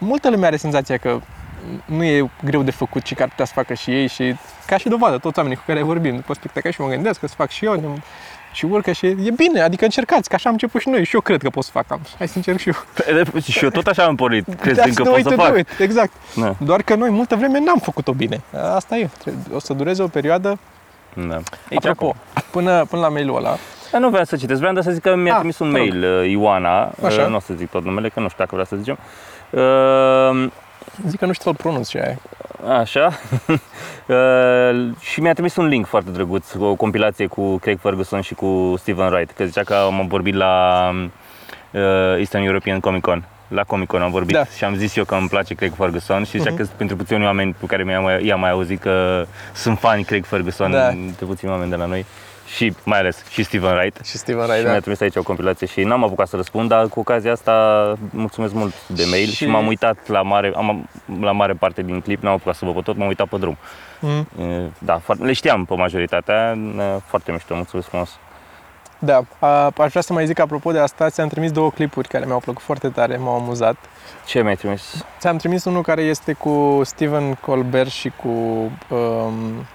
[0.00, 1.20] Multă lume are senzația că
[1.84, 4.34] nu e greu de făcut și că ar putea să facă și ei și
[4.66, 7.34] ca și dovadă, toți oamenii cu care vorbim după spectacol și mă gândesc că să
[7.36, 8.02] fac și eu ne-
[8.54, 11.20] și urcă și e bine, adică încercați, că așa am început și noi și eu
[11.20, 12.00] cred că pot să fac am.
[12.18, 12.74] Hai să încerc și eu.
[13.32, 15.34] Pe- Și eu tot așa am pornit, That's crezând că the pot way să to
[15.34, 15.58] do fac.
[15.58, 16.12] it, Exact.
[16.36, 16.54] Da.
[16.58, 18.40] Doar că noi multă vreme n-am făcut-o bine.
[18.74, 19.08] Asta e.
[19.18, 20.58] Trebuie- O să dureze o perioadă.
[21.28, 21.34] Da.
[21.70, 22.42] Aici Apropo, acum.
[22.50, 23.56] până, până la mailul ăla,
[23.92, 25.78] Dar nu vreau să citesc, vreau doar să zic că mi-a Ah, trimis un te
[25.78, 25.88] rog.
[25.88, 27.22] mail uh, Ioana, Așa.
[27.22, 28.98] uh, nu o să zic tot numele, că nu știu dacă vrea să zicem.
[31.02, 32.18] Uh, zic că nu știu să-l pronunț și aia.
[32.80, 33.12] Așa.
[34.08, 38.34] Uh, și mi-a trimis un link foarte drăguț, cu o compilație cu Craig Ferguson și
[38.34, 40.90] cu Steven Wright, că zicea că am vorbit la
[41.70, 41.80] uh,
[42.18, 43.24] Eastern European Comic Con.
[43.48, 44.44] La Comic Con am vorbit Da.
[44.44, 46.56] și am zis eu că îmi place Craig Ferguson și zicea Mhm.
[46.56, 50.04] că sunt pentru puțini oameni cu care mi-am mai, i-am mai auzit că sunt fani
[50.04, 50.90] Craig Ferguson, Da.
[51.18, 52.04] de puțini oameni de la noi
[52.54, 54.04] și mai ales și Steven Wright.
[54.04, 54.80] Și Steven Și Wright, mi-a da.
[54.80, 58.88] trimis aici o compilație și n-am apucat să răspund, dar cu ocazia asta mulțumesc mult
[58.88, 60.88] de mail și, Și- m-am uitat la mare, am,
[61.20, 63.56] la mare parte din clip, n-am apucat să vă văd tot, m-am uitat pe drum.
[64.00, 64.26] Mm.
[64.44, 68.18] E, Da, foarte, le știam pe majoritatea, e, foarte mișto, mulțumesc frumos.
[68.98, 72.24] Da, a, aș vrea să mai zic apropo de asta, ți-am trimis două clipuri care
[72.26, 73.76] mi-au plăcut foarte tare, m-au amuzat.
[74.26, 75.04] Ce mi-ai trimis?
[75.18, 78.28] Ți-am trimis unul care este cu Steven Colbert și cu
[78.94, 79.66] um,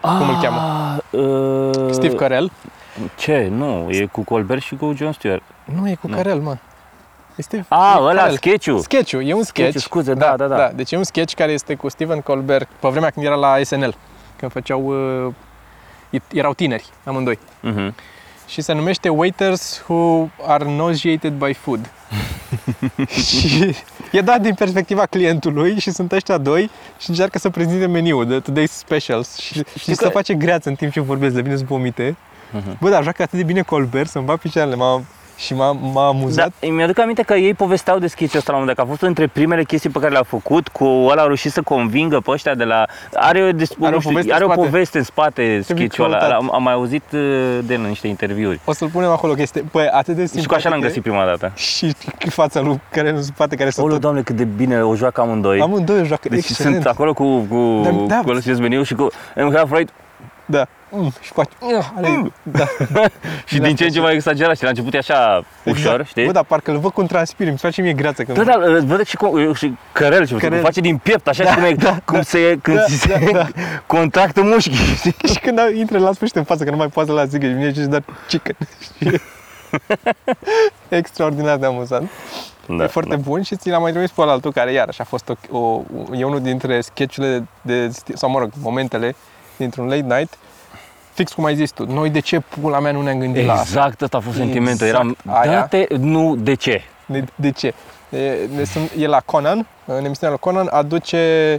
[0.00, 0.96] Cum îl cheamă?
[1.10, 2.50] Uh, Steve Carell.
[3.16, 3.48] Ce?
[3.50, 5.42] Nu, e cu Colbert și cu John Stewart.
[5.64, 6.16] Nu, e cu Nu.
[6.16, 6.56] Carell, mă.
[7.36, 8.36] Este A, e ăla, Carell.
[8.36, 8.78] sketch-ul.
[8.78, 9.70] Sketch-ul, e un sketch.
[9.70, 10.56] Sketch-ul, scuze, da, da, da.
[10.56, 10.68] da.
[10.74, 13.94] Deci e un sketch care este cu Steven Colbert pe vremea când era la SNL,
[14.36, 14.84] când făceau,
[15.26, 17.38] uh, erau tineri, amândoi.
[17.60, 17.94] Mhm.
[18.46, 21.90] Și se numește Waiters Who Are Nauseated by Food.
[23.26, 23.76] și
[24.12, 28.40] e dat din perspectiva clientului și sunt ăștia doi și încearcă să prezinte meniul de
[28.40, 31.64] Today's Specials și, și că- să face greață în timp ce vorbesc, le vine să
[31.66, 32.16] vomite.
[32.52, 32.76] Mhm.
[32.80, 35.02] Bă, dar joacă atât de bine Colbert să-mi bag picioarele, m-a,
[35.38, 36.52] și m-a, m-a amuzat.
[36.60, 38.96] Da, mi-aduc aminte că ei povesteau de sketch-ul ăsta la un moment dat, că a
[38.96, 42.30] fost între primele chestii pe care le-a făcut, cu ăla a reușit să convingă pe
[42.30, 42.84] ăștia de la...
[43.14, 44.68] Are, o des- Are o nu știu, poveste are în o spate.
[44.68, 46.36] poveste în spate sketch-ul ăla, căutat.
[46.38, 48.60] am, am mai auzit uh, de el în niște interviuri.
[48.64, 50.40] O să-l punem acolo, că este bă, atât de simplu.
[50.40, 51.52] Și cu așa l-am găsit prima dată.
[51.54, 51.92] Și
[52.30, 54.00] fața lui care în spate, care să Olu, tot...
[54.00, 55.60] doamne, cât de bine o joacă amândoi.
[55.60, 56.74] Amândoi joacă Deci excelent.
[56.74, 58.20] sunt acolo cu, cu, Da, da, da.
[58.24, 59.88] cu ăla meniu și cu I'm half right
[60.46, 60.66] Da.
[60.90, 61.50] Mm, și face...
[61.60, 62.32] Mm, ale...
[62.42, 62.64] Da.
[63.46, 66.06] și Da, din ce în ce mai exagerat și la început e așa ușor, Exact.
[66.08, 66.24] știi?
[66.24, 68.36] Bă, dar parcă îl văd cum transpiri, îmi face mie greață când...
[68.38, 70.50] Da, da, îl văd și, cu, și cărel și Cărel.
[70.50, 72.22] cum face din piept, așa Da, cum, e, da, cum da.
[72.22, 73.46] se, când Da, ți se da, da.
[73.86, 75.14] contactă mușchii, știi?
[75.28, 77.52] și când intră la sfârșit în față, că nu mai poate să la zică și
[77.52, 78.56] vine și își dă chicken.
[78.98, 79.20] Și e
[80.96, 82.10] Extraordinar de amuzant.
[82.66, 85.28] Da, e foarte bun și ți l-am mai trimis pe altul care iarăși a fost
[85.50, 85.82] o, o,
[86.14, 89.14] e unul dintre sketchurile de, sau mă rog, momentele
[89.56, 90.38] dintr-un late night
[91.18, 93.64] fix cum ai zis tu, noi de ce pula mea nu ne-am gândit la asta?
[93.66, 94.86] Exact, ăsta a fost sentimentul.
[94.86, 95.58] Eram, Exact aia.
[95.58, 96.82] date, nu, de ce?
[97.06, 97.74] De, de ce?
[98.10, 101.58] E, ne sunt, e la Conan, în emisiunea lui Conan, aduce,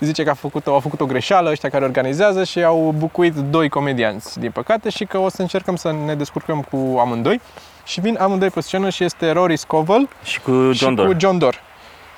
[0.00, 3.34] zice că a făcut, o, a făcut o greșeală ăștia care organizează și au bucuit
[3.34, 7.40] doi comedianți, din păcate, și că o să încercăm să ne descurcăm cu amândoi.
[7.84, 11.06] Și vin amândoi pe scenă și este Rory Scovel Și cu John și Dor.
[11.06, 11.60] cu John Dor.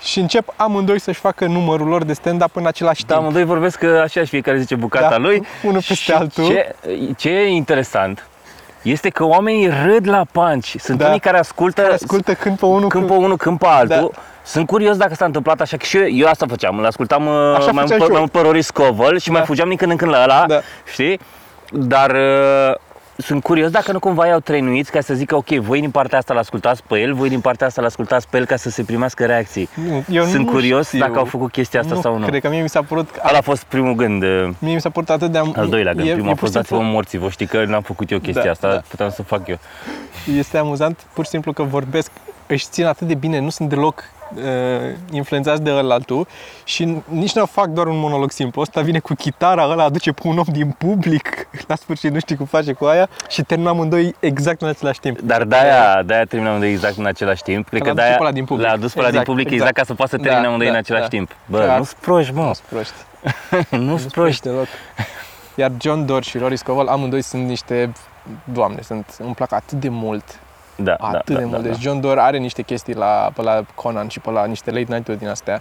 [0.02, 3.20] Și încep amândoi să-și facă numărul lor de stand-up în același Da, timp.
[3.20, 5.42] amândoi vorbesc că așa și fiecare zice bucata Da, lui.
[5.62, 6.44] unul peste și altul.
[6.46, 6.74] Ce,
[7.16, 8.26] ce e interesant
[8.82, 10.74] este că oamenii râd la punch.
[10.78, 11.06] Sunt Da.
[11.06, 13.12] unii care ascultă, Care ascultă când pe unul când cu...
[13.12, 14.10] pe unul, când pe altul.
[14.14, 14.20] Da.
[14.44, 17.32] Sunt curios dacă s-a întâmplat așa, că și eu, eu asta făceam, îl ascultam uh,
[17.56, 18.10] Așa mai, făceam mult și pe, eu.
[18.10, 19.46] mai mult pe Rory Scovel și mai Da.
[19.46, 20.60] fugeam din când în când la ăla, Da.
[20.92, 21.20] știi?
[21.72, 22.74] Dar uh,
[23.20, 26.34] sunt curios dacă nu cumva i-au trăinuiți ca să zică, ok, voi din partea asta
[26.34, 29.68] l-ascultați pe el, voi din partea asta l-ascultați pe el ca să se primească reacții.
[29.88, 30.98] Nu, eu Sunt nu curios știu.
[30.98, 32.26] dacă au făcut chestia asta nu, sau nu.
[32.26, 33.08] Cred că mie mi s-a părut...
[33.28, 34.22] Ăla a fost primul gând.
[34.22, 35.38] uh, Mie mi s-a părut atât de...
[35.38, 36.08] am- Al doilea gând.
[36.08, 38.10] e- Primul e a fost pur și dați-vă simplu- morții, vă știi că n-am făcut
[38.10, 38.82] eu chestia Da, asta, da.
[38.88, 39.58] puteam să fac eu.
[40.36, 42.10] Este amuzant pur și simplu că vorbesc,
[42.46, 44.19] își țin atât de bine, nu sunt deloc uh,
[45.10, 46.26] influențați de ălaltul
[46.64, 48.60] și nici nu fac doar un monolog simplu.
[48.60, 52.36] Ăsta vine cu chitara, ăla aduce pe un om din public, la sfârșit nu știi
[52.36, 55.20] cum face cu aia și terminăm amândoi exact în același timp.
[55.20, 57.68] Dar de-aia, de-aia terminăm de exact în același timp.
[57.68, 58.66] Cred Că că l-a adus de-aia pe ăla din public.
[58.66, 59.76] l-a adus pe ăla din Exact, public exact, exact.
[59.76, 61.08] ca să poată să termine Da, amândoi în da, același da.
[61.08, 61.30] timp.
[61.46, 61.78] Bă, Chiar.
[61.78, 62.52] nu-ți proști, mă.
[62.70, 62.92] Proști.
[63.88, 64.42] nu sunt proști.
[64.42, 64.66] deloc.
[65.54, 67.92] Iar John Doerr și Rory Scovel, amândoi sunt niște,
[68.44, 70.24] doamne, sunt, îmi plac atât de mult,
[70.82, 71.62] Da, atât da, de da, mult.
[71.62, 74.70] da, Deci John Doerr are niște chestii la, pe la Conan și pe la niște
[74.70, 75.60] late night-uri din astea.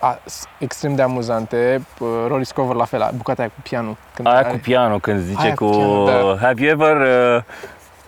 [0.00, 1.86] A, s- extrem de amuzante.
[1.94, 3.96] P- Rory Scovel la fel, a- bucata aia cu pianul.
[4.14, 6.46] Când Aia are- cu pianul, când zice Aia cu cu pianul, da.
[6.46, 6.96] Have you ever...
[7.36, 7.42] Uh,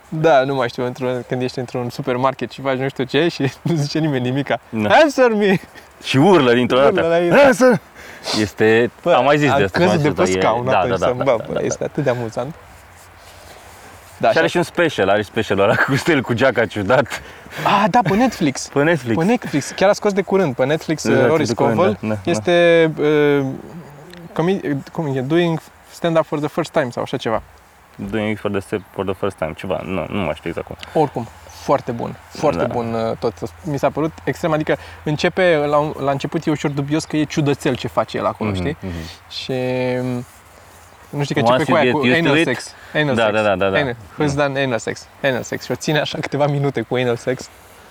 [0.09, 3.43] Da, nu mai știu, într-un, când ești într-un supermarket și faci nu știu ce și
[3.63, 4.59] nu zice nimeni nimica.
[4.69, 4.89] Da.
[5.03, 5.55] Answer me!
[6.03, 7.07] și urlă dintr-o Urlă dată.
[7.09, 7.39] la el.
[7.39, 7.81] "Ha, să-"
[8.41, 8.91] Este...
[9.05, 9.79] am mai zis de asta.
[9.79, 11.13] Am am căzut de mai zis, pe dar e- scaun da, atunci da, da, să
[11.17, 12.55] da, bă, da, da, este atât de amuzant.
[14.19, 17.07] Da, Și și are și un special, are specialul ăla cu stel cu geaca ciudat
[17.65, 18.69] Ah, da, pe Netflix.
[18.73, 19.17] pe Netflix.
[19.19, 21.75] Pe Netflix, chiar a scos de curând pe Netflix Da, uh, da, Rory de curând,
[21.75, 21.99] Scovel.
[22.01, 22.31] da, da, da.
[22.31, 23.47] este uh,
[24.33, 27.43] comi- cum e, doing stand-up for the first time sau așa ceva.
[28.11, 30.67] Doing it for the, step- for the first time, ceva, nu, nu mai știu exact
[30.67, 30.77] cum.
[31.03, 32.73] Oricum, foarte bun, foarte Da.
[32.73, 33.33] bun uh, tot.
[33.65, 37.25] Mi s-a părut extrem, adică începe, la, un- la început e ușor dubios că e
[37.25, 38.77] ciudățel ce face el acolo, Mhm, știi?
[38.81, 38.93] mhm.
[39.31, 39.53] Și
[40.03, 40.25] mm,
[41.11, 42.75] nu știi că Once începe cu you aia get cu used to anal it- sex.
[42.95, 43.35] Anal Da, sex.
[43.35, 43.79] da, da, da, da.
[43.79, 43.97] Anal.
[44.21, 45.07] Who's done anal sex?
[45.23, 45.65] Anal sex.
[45.65, 47.49] Și o ține așa câteva minute cu anal sex.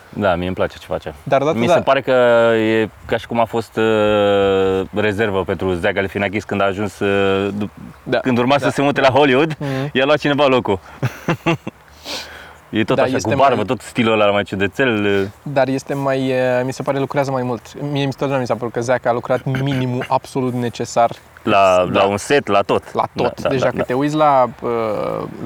[0.10, 1.14] Da, mie îmi place ce face.
[1.24, 2.12] Dar odată, Mi da, se pare că
[2.56, 7.54] e ca și cum a fost uh, rezervă pentru Zach Galifianakis când a ajuns, uh,
[7.58, 7.72] dup-
[8.04, 8.20] da.
[8.20, 8.66] când urma da.
[8.66, 9.90] să se mute la Hollywood, Mhm.
[9.92, 10.80] i-a luat cineva locul.
[12.70, 15.06] e tot Da, așa, este cu barbă, mai- tot stilul ăla mai ciudățel.
[15.06, 15.22] uh,
[15.54, 17.82] Dar este mai, eh, mi se pare, lucrează mai mult.
[17.92, 21.12] Mie mi se mi s-a părut că Zac a lucrat minimul absolut necesar
[21.46, 22.00] La, Da.
[22.00, 22.94] la un set, la tot.
[22.94, 23.26] la tot.
[23.36, 23.84] Da, da, deci da, dacă da.
[23.84, 24.70] te uiți la uh,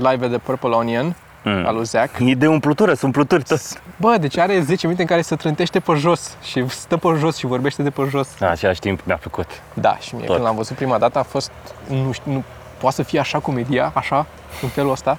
[0.09, 1.65] live de Purple Onion, Mm.
[1.65, 3.59] al lui Zac, E de umplutură, sunt pluturi tot.
[3.97, 7.37] bă, deci are 10 minute în care se trântește pe jos și stă pe jos
[7.37, 8.27] și vorbește de pe jos.
[8.39, 9.47] În același timp mi-a plăcut.
[9.73, 10.33] Da, și mie Tot.
[10.35, 11.51] când l-am văzut prima dată a fost,
[11.87, 12.43] nu știu, nu,
[12.77, 14.25] poate să fie așa comedia, așa,
[14.61, 15.17] în felul ăsta?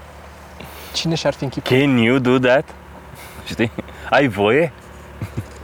[0.92, 1.78] Cine și-ar fi închipit?
[1.78, 2.64] Can you do that?
[3.44, 3.70] Știi?
[4.10, 4.72] Ai voie?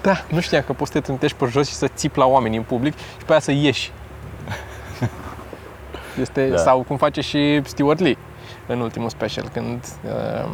[0.02, 2.56] Da, nu știam că poți să te trântești pe jos și să țipi la oameni
[2.56, 3.92] în public și pe aia să ieși.
[6.20, 6.54] Este, Da.
[6.54, 6.62] da.
[6.62, 8.16] Sau cum face și Stuart Lee
[8.66, 10.50] în ultimul special, când uh,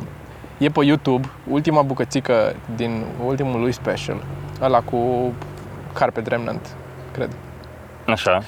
[0.59, 4.25] e pe YouTube ultima bucățică din ultimul lui special,
[4.61, 5.33] ăla cu
[5.93, 6.77] Carpet Remnant,
[7.13, 7.31] cred.
[8.07, 8.43] Așa.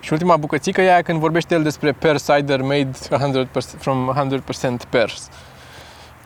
[0.00, 2.90] Și ultima bucățică e aia când vorbește el despre pear cider made
[3.46, 4.12] 100% from
[4.76, 5.28] 100% pears.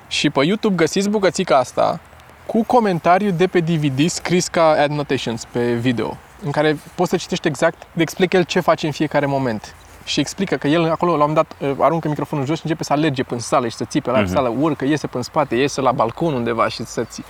[0.09, 2.01] Și pe YouTube găsiți bucățica asta
[2.47, 7.49] cu comentariu de pe DVD scris ca annotations pe video, în care poți să citești
[7.49, 9.75] exact, de explică el ce face în fiecare moment.
[10.05, 12.93] Și explică că el acolo, la un moment dat, aruncă microfonul jos și începe să
[12.93, 14.29] alerge până sală și să țipe la Mhm.
[14.33, 17.25] sală, urcă, iese până în spate, iese la balcon undeva și să ții.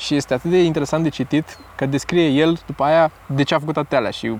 [0.00, 3.58] Și este atât de interesant de citit că descrie el după aia de ce a
[3.58, 4.32] făcut atâtea alea și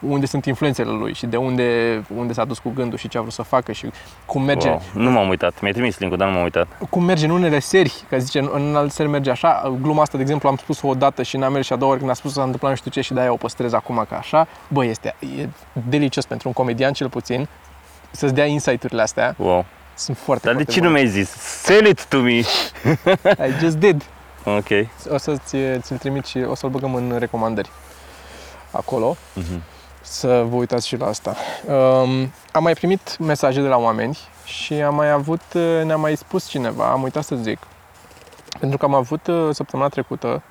[0.00, 3.20] unde sunt influențele lui și de unde, unde s-a dus cu gândul și ce a
[3.20, 3.90] vrut să facă și
[4.26, 4.82] cum merge, Wow.
[4.94, 5.60] Nu m-am uitat.
[5.60, 6.66] Mi-ai trimis link-ul, dar nu m-am uitat.
[6.90, 10.16] cum merge în unele serii, că zice, în- în alte seri merge așa, gluma asta,
[10.16, 12.14] de exemplu, am spus-o o dată și n-a mers și a doua ori când a
[12.14, 15.14] spus s-a întâmplat nu știu ce și de-aia o păstrez acum ca așa, bă, este
[15.38, 15.48] e
[15.88, 17.48] delicios pentru un comedian cel puțin
[18.10, 19.64] să-ți dea insight-urile astea, Wow.
[19.94, 21.00] sunt foarte, Dar de foarte ce nu bune.
[21.00, 21.30] mi-ai zis?
[21.40, 22.38] Sell it to me!
[23.48, 24.02] I just did.
[24.56, 24.88] Ok.
[25.10, 27.70] O să-ți, ți-l trimit și o să-l băgăm în recomandări
[28.70, 29.16] acolo.
[29.34, 29.62] Mhm.
[30.00, 31.36] să vă uitați și la asta.
[31.66, 36.16] Um, am mai primit mesaje de la oameni și am mai avut, uh, ne-a mai
[36.16, 37.58] spus cineva, am uitat să zic,
[38.60, 40.42] pentru că am avut uh, săptămâna trecută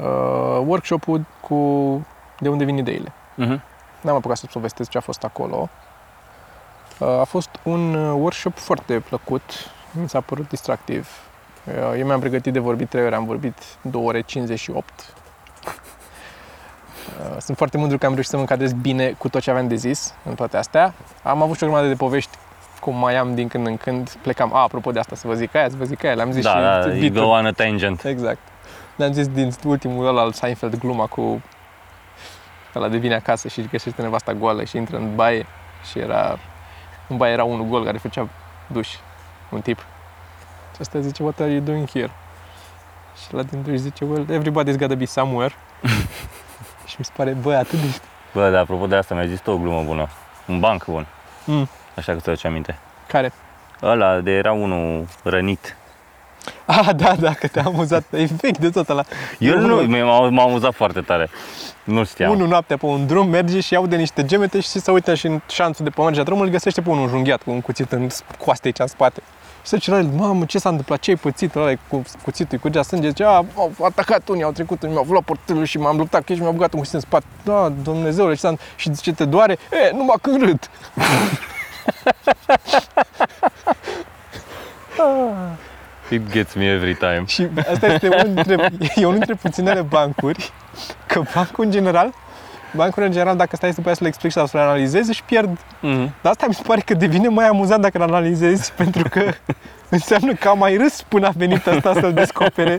[0.00, 1.56] uh, workshop-ul cu
[2.38, 3.12] de unde vin ideile.
[3.34, 3.62] Mhm.
[4.00, 5.68] N-am apucat să povestesc ce a fost acolo.
[6.98, 9.42] Uh, a fost un uh, workshop foarte plăcut,
[9.90, 11.08] mi s-a părut distractiv.
[11.66, 15.14] Uh, eu mi-am pregătit de vorbit 3 ore, am vorbit 2 ore 58.
[17.20, 19.68] Uh, Sunt foarte mândru că am reușit să mă încadrez bine cu tot ce aveam
[19.68, 20.94] de zis în toate astea.
[21.22, 22.36] Am avut și o grămadă de povești
[22.80, 24.10] cum mai am din când în când.
[24.22, 26.42] Plecam, a, apropo de asta, să vă zic aia, să vă zic aia, le-am zis
[26.44, 27.22] Da, și da, you Victor.
[27.24, 28.04] go on a tangent.
[28.04, 28.38] Exact.
[28.96, 31.42] Le-am zis din ultimul ăla al Seinfeld, gluma cu
[32.74, 35.46] ăla de vine acasă și găsește nevasta goală și intră în baie
[35.90, 36.38] și era,
[37.08, 38.28] în baie era unul gol care făcea
[38.66, 38.88] duș,
[39.50, 39.84] un tip.
[40.74, 42.10] Și ăsta zice, what are you doing here?
[43.26, 45.54] Și la din duș zice, well, everybody's gotta be somewhere.
[46.86, 47.86] și mi se pare, bă, atât de...
[48.32, 50.08] Bă, dar apropo de asta, mi-ai zis tu o glumă bună.
[50.46, 51.06] Un banc bun.
[51.44, 51.68] Mm.
[51.96, 52.78] Așa că ți aduce aminte.
[53.06, 53.32] Care?
[53.82, 55.76] Ăla de era unul rănit.
[56.66, 58.04] Ah, da, da, că te-a amuzat.
[58.10, 59.04] E vechi de tot ăla.
[59.38, 61.28] Eu nu, Unul- m-am, m-am amuzat foarte tare.
[61.84, 62.30] Nu știam.
[62.30, 65.40] Unul noaptea pe un drum merge și aude niște gemete și se uită și în
[65.48, 68.08] șanțul de pe marginea drumului găsește pe unul junghiat cu un cuțit în
[68.38, 69.22] coaste aici în spate.
[69.64, 70.98] Și se zice la el, mamă, ce s-a întâmplat?
[70.98, 71.54] Ce ai pățit?
[71.54, 73.08] Ăla e cu cuțitul, îi curgea sânge.
[73.08, 76.26] Zice, a, au atacat unii, au trecut unii, mi-au luat portelul și m-am luptat cu
[76.28, 77.24] ei și mi-au băgat un cuțit în spate.
[77.44, 78.78] Da, Dumnezeule, ce s-a întâmplat?
[78.78, 79.52] Și zice, te doare?
[79.52, 80.70] E, numai când râd.
[86.10, 87.24] It gets me every time.
[87.26, 90.52] Și asta este unul dintre, e unul dintre puținele bancuri,
[91.06, 92.12] că bancul în general
[92.76, 95.22] bancurile, în general, dacă stai după aia să le explici sau să le analizezi, își
[95.22, 95.58] pierd.
[95.80, 96.14] Mhm.
[96.22, 99.32] Dar asta mi se pare că devine mai amuzant dacă le analizezi, pentru că
[99.88, 102.78] înseamnă că a mai râs până a venit asta să-l descopere,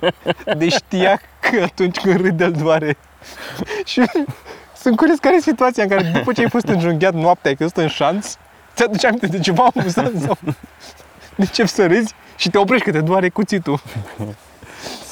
[0.57, 2.97] de știa că atunci când râde îl doare.
[3.85, 4.01] Și
[4.77, 7.77] sunt curios care e situația în care după ce ai fost înjunghiat noaptea, ai căzut
[7.77, 8.35] în șanț,
[8.75, 10.37] ți-aduce aminte de ceva amuzant sau
[11.35, 13.79] începi să râzi și te oprești că te doare cuțitul.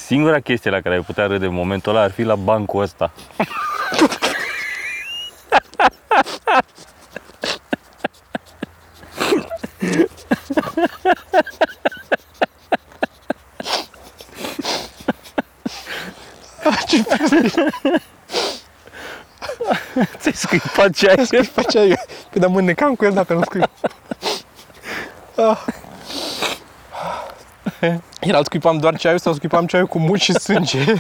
[0.06, 3.12] Singura chestie la care ai putea râde în momentul ăla ar fi la bancul ăsta.
[16.88, 17.04] Ce
[20.20, 21.28] Ți-ai scuipat ce ai?
[21.30, 22.00] Îi făceai?
[22.30, 23.70] Păi dar mă necam cu el dacă nu scuip.
[25.36, 25.66] Ah.
[28.20, 30.84] Era îl scuipam doar ceaiul sau scuipam ceaiul cu muci și sânge?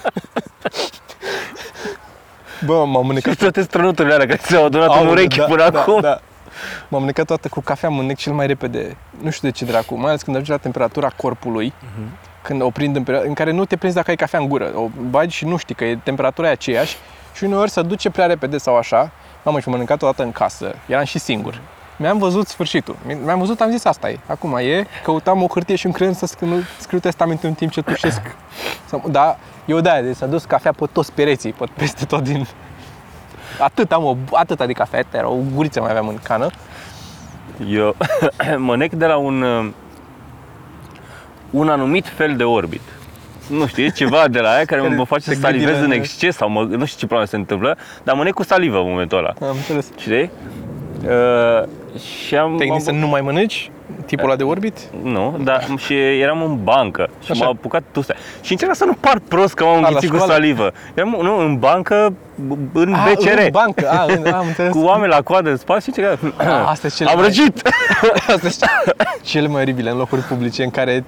[2.65, 5.79] Bă, m-am Și mânecat toate strănuturile alea care ți-au adunat în urechi da, până da,
[5.79, 5.99] acum.
[6.01, 6.19] Da.
[6.87, 8.97] M-am mânecat toată cu cafea, mă mânec cel mai repede.
[9.21, 12.07] Nu știu de ce dracu, mai ales când ajungi la temperatura corpului, Mhm.
[12.41, 14.71] când o prind în, perioada- în care nu te prinzi dacă ai cafea în gură.
[14.75, 16.95] O bagi și nu știi că e temperatura e aceeași
[17.35, 19.11] și uneori se duce prea repede sau așa.
[19.43, 21.59] Mamă, și m-am mâncat odată în casă, eram și singur.
[21.97, 22.95] Mi-am văzut sfârșitul.
[23.25, 24.19] Mi-am văzut, am zis asta e.
[24.27, 27.81] Acum e, căutam o hârtie și un creion să scriu, scriu testamentul în timp ce
[27.81, 28.21] tușesc.
[28.85, 32.47] Să- Da, eu de-aia, deci s-a dus cafea pe toți pereții, pe peste tot din...
[33.59, 36.47] Atât am o, atâta de cafea, era o guriță mai aveam în cană.
[37.67, 37.95] Eu
[38.57, 39.69] mă nec de la un, uh,
[41.49, 42.81] un anumit fel de orbit.
[43.49, 45.85] Nu știu, e ceva de la aia care Care mă face te să salivez gândire-
[45.85, 48.77] în exces sau mă, nu știu ce probleme se întâmplă, dar mă nec cu salivă
[48.77, 49.33] în momentul ăla.
[49.49, 49.89] Am înțeles.
[49.97, 50.31] Știi?
[51.03, 51.63] Uh,
[52.25, 53.71] și am, Te-ai gândit să m-am- nu mai mănânci
[54.05, 54.77] tipul ăla de orbit?
[55.03, 57.43] Nu, dar și eram în bancă și Așa.
[57.43, 58.15] m-a apucat tusea.
[58.41, 60.33] Și încercam să nu par prost că m-am A, la înghițit cu școală?
[60.33, 60.71] salivă.
[60.93, 62.13] Eram nu, în bancă,
[62.73, 63.37] în A, BCR.
[63.39, 64.71] în bancă, a, în, am înțeles.
[64.71, 67.61] Cu oameni la coadă în spate și ce A, Asta e cele Am mai- răgit!
[68.35, 71.03] Asta e cele mai oribile în locuri publice în care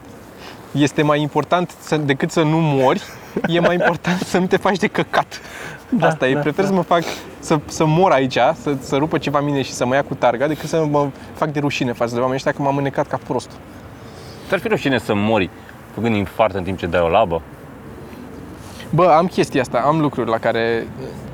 [0.72, 3.02] este mai important să, decât să nu mori,
[3.48, 5.42] e mai important să nu te faci de căcat.
[5.90, 7.02] Da, Asta e, da, prefer să mă fac,
[7.40, 10.48] să, să mor aici, să, să rupă ceva mine și să mă ia cu targa,
[10.48, 13.50] decât să mă fac de rușine față de oamenii ăștia că m-am mânecat ca prost.
[14.48, 15.50] Ți-ar fi rușine să mori
[15.94, 17.42] făcând infart în timp ce dai o labă?
[18.90, 20.88] Bă, am chestia asta, am lucruri la care,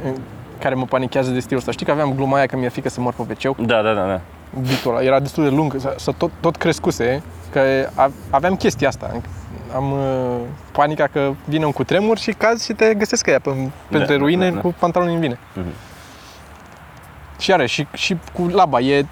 [0.06, 0.16] în
[0.60, 1.72] care mă panichează de stilul ăsta.
[1.72, 4.06] Știi că aveam gluma aia că mi-e frică să mor pe wc Da, da, da,
[4.06, 4.22] da.
[4.62, 7.60] Bitul ăla era destul de lung, să, să tot, tot crescuse, că
[7.96, 9.22] a- aveam chestia asta.
[9.76, 10.40] Am uh,
[10.72, 14.50] panica că vine un cutremur și caz și te găsesc ea pe, printre da, ruine
[14.50, 14.62] da, da.
[14.62, 15.38] cu pantaloni în vine.
[15.54, 15.74] Mhm.
[17.40, 19.06] Și iară, și, și cu laba, e...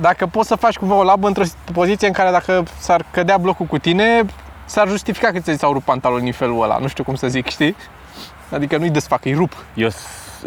[0.00, 3.66] Dacă poți să faci cumva o labă într-o poziție în care dacă s-ar cădea blocul
[3.66, 4.24] cu tine,
[4.64, 7.48] s-ar justifica că ți s-au rupt pantalonii în felul ăla, nu știu cum să zic,
[7.48, 7.76] știi?
[8.50, 9.52] Adică nu-i desfac, îi rup.
[9.74, 10.42] Eu, s-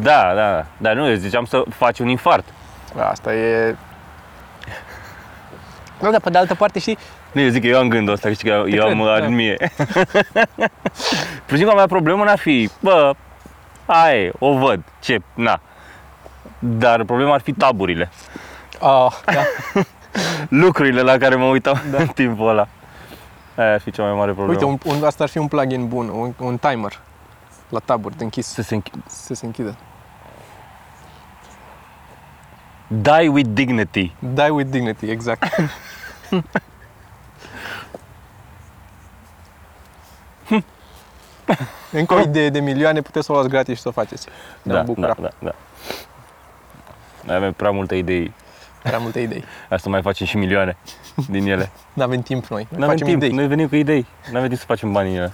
[0.00, 0.66] da, da, da.
[0.76, 2.44] Dar nu, eu ziceam să faci un infart.
[3.10, 3.76] Asta e...
[6.00, 6.98] Nu, dar pe de altă parte, știi,
[7.32, 9.04] Nu, eu zic că eu am gândul ăsta, că știi că eu, eu am cred,
[9.04, 9.12] da.
[9.12, 9.56] aritmie.
[11.46, 13.14] Singura mea problemă n-ar fi, bă,
[13.86, 15.60] aia e, o văd, ce, na.
[16.58, 18.10] Dar problema ar fi taburile.
[18.80, 19.42] Ah, da.
[20.64, 21.98] Lucrurile la care mă uitam Da.
[21.98, 22.68] în timpul ăla.
[23.56, 24.50] Aia ar fi cea mai mare problemă.
[24.50, 27.00] Uite, un, un, asta ar fi un plugin bun, un, un timer
[27.68, 28.90] la taburi de închis Să se închi...
[29.06, 29.76] să se închidă.
[32.86, 34.14] Die with dignity.
[34.18, 35.44] Die with dignity, exact.
[41.92, 44.26] Încă o idee de milioane, puteți să o luați gratis și să o faceți.
[44.62, 45.16] Ne-am Da, bucurat.
[45.20, 45.54] da, da, da.
[47.26, 48.32] Noi avem prea multe idei.
[48.82, 49.44] Prea multe idei.
[49.68, 50.76] Asta mai facem și milioane
[51.28, 51.70] din ele.
[51.92, 52.66] Nu avem timp noi.
[52.70, 53.36] Noi Nu avem facem timp, idei.
[53.36, 54.06] noi venim cu idei.
[54.30, 55.32] Nu avem timp să facem bani în ele.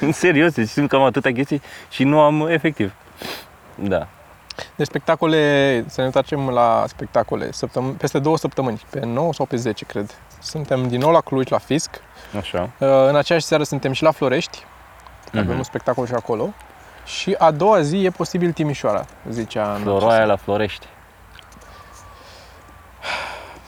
[0.00, 2.92] În serios, deci simt că am atâtea chestii și nu am efectiv.
[3.74, 4.08] Da.
[4.76, 9.56] De spectacole, să ne întoarcem la spectacole, săptăm- peste două săptămâni, pe 9 sau pe
[9.56, 10.14] 10, cred.
[10.40, 11.90] Suntem din nou la Cluj, la Fisc.
[12.38, 12.70] Așa.
[12.78, 14.64] Uh, În aceeași seară suntem și la Florești.
[15.28, 15.56] Avem Mhm.
[15.56, 16.48] un spectacol și acolo.
[17.04, 20.30] Și a doua zi e posibil Timișoara, zicea anul Floroaia acesta.
[20.32, 20.86] la Florești.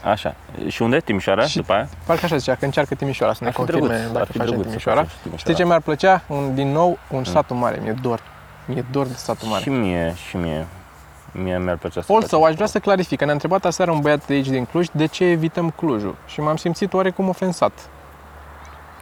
[0.04, 0.34] Așa.
[0.68, 1.00] Și unde?
[1.00, 1.46] Timișoara?
[1.46, 1.88] Și- După aia?
[2.06, 4.32] Parcă așa zicea, că încearcă Timișoara să ne Ar fi confirme drăguț, ar dacă fi
[4.32, 5.00] facem drăguț să Timișoara.
[5.00, 5.42] facem și Timișoara.
[5.52, 6.22] Știi ce mi-ar plăcea?
[6.26, 7.78] Un, din nou, un satul mare.
[7.82, 8.20] Mi-e dor.
[8.64, 9.62] Mi-e dor de satul mare.
[9.62, 10.66] Și mie, și mie.
[11.42, 14.00] Mie mi-ar plăcea să Also, facem aș vrea să clarific, că ne-a întrebat aseară un
[14.00, 17.72] băiat de aici din Cluj de ce evităm Clujul și m-am simțit oarecum ofensat.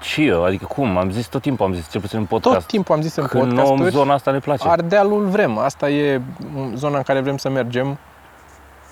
[0.02, 0.96] Și eu, adică cum?
[0.96, 2.66] Am zis tot timpul, am zis cel puțin în Tot podcast.
[2.66, 4.68] timpul am zis în că nouă în podcasturi, zona asta ne place.
[4.68, 5.58] Ardealul vrem.
[5.58, 6.20] Asta e
[6.74, 7.98] zona în care vrem să mergem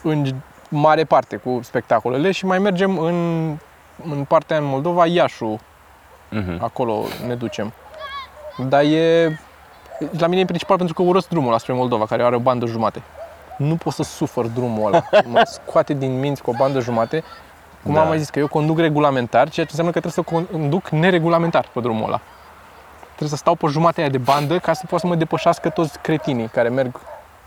[0.02, 0.26] în
[0.68, 3.48] mare parte cu spectacolele și mai mergem în,
[4.10, 5.60] în partea în Moldova, Iașu,
[6.30, 6.62] Mhm.
[6.62, 7.72] acolo ne ducem.
[8.68, 9.38] Dar e
[10.18, 12.66] La mine e principal pentru că urăsc drumul ăla spre Moldova, care are o bandă
[12.66, 13.02] jumate.
[13.56, 15.04] Nu pot să sufăr drumul ăla.
[15.32, 17.22] Mă scoate din minți cu o bandă jumate.
[17.82, 18.00] Cum Da.
[18.00, 21.68] am mai zis, că eu conduc regulamentar, ceea ce înseamnă că trebuie să conduc neregulamentar
[21.72, 22.20] pe drumul ăla.
[23.04, 25.98] Trebuie să stau pe jumatea aia de bandă ca să pot să mă depășească toți
[25.98, 27.00] cretinii care merg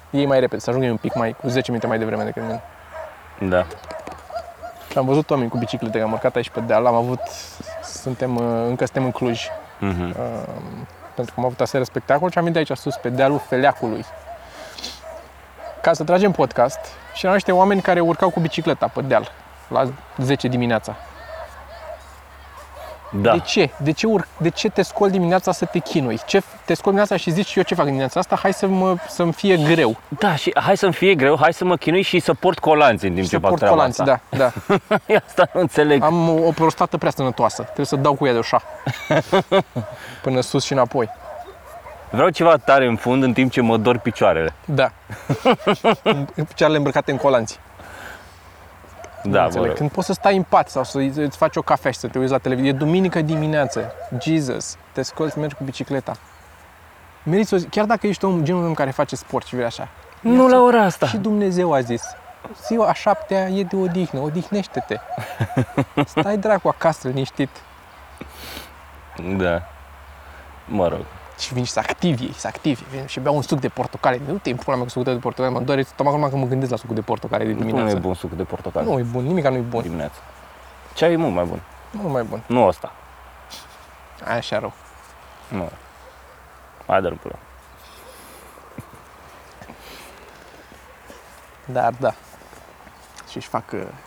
[0.10, 2.42] ei mai repede, să ajung eu un pic mai, cu 10 minute mai devreme decât
[2.42, 2.62] mine.
[3.50, 3.66] Da.
[4.92, 7.20] Și am văzut oameni cu biciclete, că am urcat aici pe deal, am avut,
[7.84, 9.42] suntem, uh, încă suntem în Cluj,
[9.80, 10.16] Mhm.
[11.16, 14.06] pentru că am avut aseară spectacol și am venit aici sus, pe dealul Feleacului.
[15.88, 16.80] Ca să tragem podcast
[17.14, 19.32] și erau niște oameni care urcau cu bicicleta pe deal
[19.68, 19.84] la
[20.18, 20.96] 10 dimineața.
[23.12, 23.32] Da.
[23.32, 23.70] De ce?
[23.78, 26.20] De ce, ur- de ce te scoli dimineața să te chinui?
[26.26, 28.36] Ce, te scoli dimineața și zici eu ce fac dimineața asta?
[28.36, 29.98] Hai să mă, să-mi fie greu.
[30.08, 33.14] Da, și hai să-mi fie greu, hai să mă chinui și să port colanți în
[33.14, 34.22] timp Și ce să fac port treaba colanți, asta.
[34.30, 34.52] da,
[35.08, 35.16] da.
[35.28, 36.04] Asta nu înțeleg.
[36.04, 37.62] Am o prostată prea sănătoasă.
[37.62, 38.62] Trebuie să dau cu ea de oșa.
[40.24, 41.10] Până sus și înapoi.
[42.10, 44.54] Vreau ceva tare în fund în timp ce mă dor picioarele.
[44.66, 44.92] Da.
[46.48, 47.60] Picioarele îmbrăcate în colanți.
[49.24, 49.68] Da, Înțeleg.
[49.68, 49.74] bă.
[49.74, 52.18] Când poți să stai în pat sau să îți faci o cafea și să te
[52.20, 52.76] uiți la televiziune.
[52.76, 53.92] E duminică dimineață.
[54.22, 54.78] Jesus.
[54.92, 56.12] Te scoli să mergi cu bicicleta.
[57.24, 57.66] Meriți o zi.
[57.66, 59.88] Chiar dacă ești om, genul om care face sport și vrei așa.
[60.20, 61.06] Nu la ora asta.
[61.06, 62.04] Și Dumnezeu a zis.
[62.68, 64.98] Ziua a șaptea e de odihnă, odihnește-te.
[66.06, 67.50] Stai dracu acasă liniștit.
[69.38, 69.62] Da.
[70.66, 71.06] Mă rog.
[71.38, 72.84] Și vin și să activi, să activi.
[72.90, 74.22] Vin și beau un suc de portocale.
[74.28, 76.72] Nu te pula mea cu sucul de portocale, mă doare stomacul numai când mă gândesc
[76.72, 77.96] la sucul de portocale de Nu dimineață.
[77.96, 79.82] e bun sucul de portocale Nu e bun, nimic nu e bun.
[79.82, 80.20] dimineața.
[80.94, 81.62] Ceai e mult mai bun.
[81.92, 82.42] Nu mai bun.
[82.48, 82.92] Nu ăsta.
[84.26, 84.74] Aia așa rău.
[85.50, 85.70] Nu.
[86.88, 87.36] Hai dă pula.
[91.66, 92.14] Dar da.
[93.30, 94.07] Și își fac, uh, fac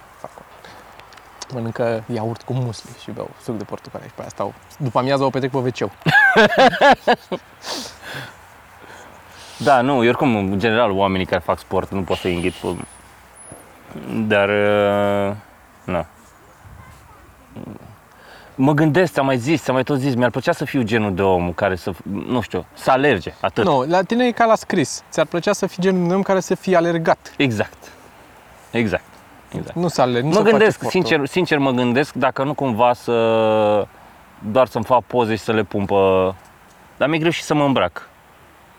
[1.55, 4.55] mănâncă iaurt cu musli și beau suc de portocale și pe aia stau.
[4.79, 5.91] După amiază o petrec pe wc
[9.65, 12.69] Da, nu, eu oricum, în general, oamenii care fac sport nu pot să-i înghit pe...
[14.27, 15.35] Dar, uh,
[15.85, 16.07] nu.
[18.55, 21.23] Mă gândesc, ți-am mai zis, ți-am mai tot zis, mi-ar plăcea să fiu genul de
[21.23, 21.93] om care să,
[22.27, 23.65] nu știu, să alerge, atât.
[23.65, 25.03] Nu, la tine e ca la scris.
[25.11, 27.33] Ți-ar plăcea să fii genul de om care să fie alergat.
[27.37, 27.93] Exact.
[28.71, 29.10] Exact.
[29.53, 29.77] Exact.
[29.77, 30.91] Nu să alergi, nu Mă să faci gândesc, efortul.
[31.01, 33.13] sincer, sincer mă gândesc dacă nu cumva să
[34.39, 35.95] doar să-mi fac poze și să le pun pe...
[36.97, 38.09] Dar mi-e greu și să mă îmbrac.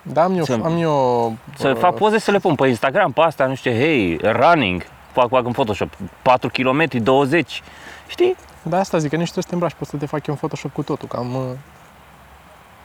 [0.01, 2.67] Da, am eu, Să- am eu Să uh, fac poze și să le pun pe
[2.67, 5.89] Instagram, pe asta, nu știu ce, hei, running, fac, fac în Photoshop,
[6.21, 7.61] 4 km, 20,
[8.07, 8.35] știi?
[8.63, 10.39] Da, asta zic, că nici trebuie să te îmbraci, poți să te fac eu în
[10.39, 11.35] Photoshop cu totul, că am...
[11.35, 11.41] uh,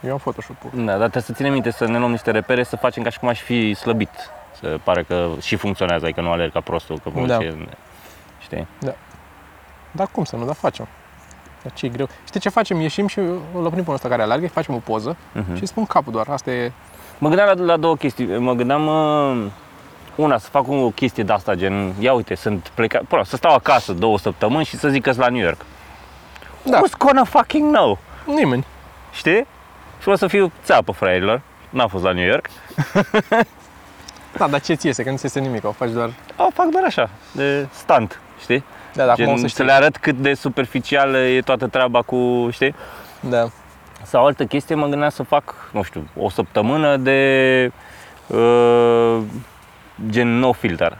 [0.04, 0.70] Eu am Photoshop-ul.
[0.74, 3.18] Da, dar trebuie să ținem minte să ne luăm niște repere, să facem ca și
[3.18, 4.10] cum aș fi slăbit.
[4.60, 7.36] Să pare că și funcționează, adică nu alerg ca prostul, că Da.
[7.38, 7.56] ce,
[8.40, 8.66] știi?
[9.90, 10.88] Dar cum să nu, dar facem.
[11.62, 12.08] Dar ce greu.
[12.26, 12.80] Știi ce facem?
[12.80, 13.18] Ieșim și
[13.54, 15.54] îl oprim pe ăsta care alergă, îi facem o poză Mhm.
[15.54, 16.26] și îi spun capul doar.
[16.28, 16.72] Asta e...
[17.18, 18.38] Mă gândeam la, la două chestii.
[18.38, 19.46] Mă gândeam uh,
[20.14, 23.54] una, să fac o chestie de asta, gen, ia uite, sunt plecat, până, să stau
[23.54, 25.60] acasă două săptămâni și să zic că sunt la New York.
[26.62, 26.78] Da.
[26.80, 27.98] Who's gonna fucking know?
[28.26, 28.64] Nimeni.
[29.12, 29.46] Știi?
[30.00, 31.40] Și o să fiu țeapă, fraierilor.
[31.70, 32.48] N-am fost la New York.
[34.38, 35.02] Da, dar ce ți iese?
[35.02, 36.10] Că nu ți iese nimic, o faci doar...
[36.36, 38.64] O fac doar așa, de stunt, știi?
[38.94, 39.64] Da, da, acum o Gen, să să știi.
[39.64, 42.74] le arăt cât de superficială e toată treaba cu, știi?
[43.20, 43.48] Da.
[44.02, 47.70] Sau altă chestie, mă gândeam să fac, nu știu, o săptămână de
[48.26, 49.18] uh,
[50.08, 50.98] gen no filter.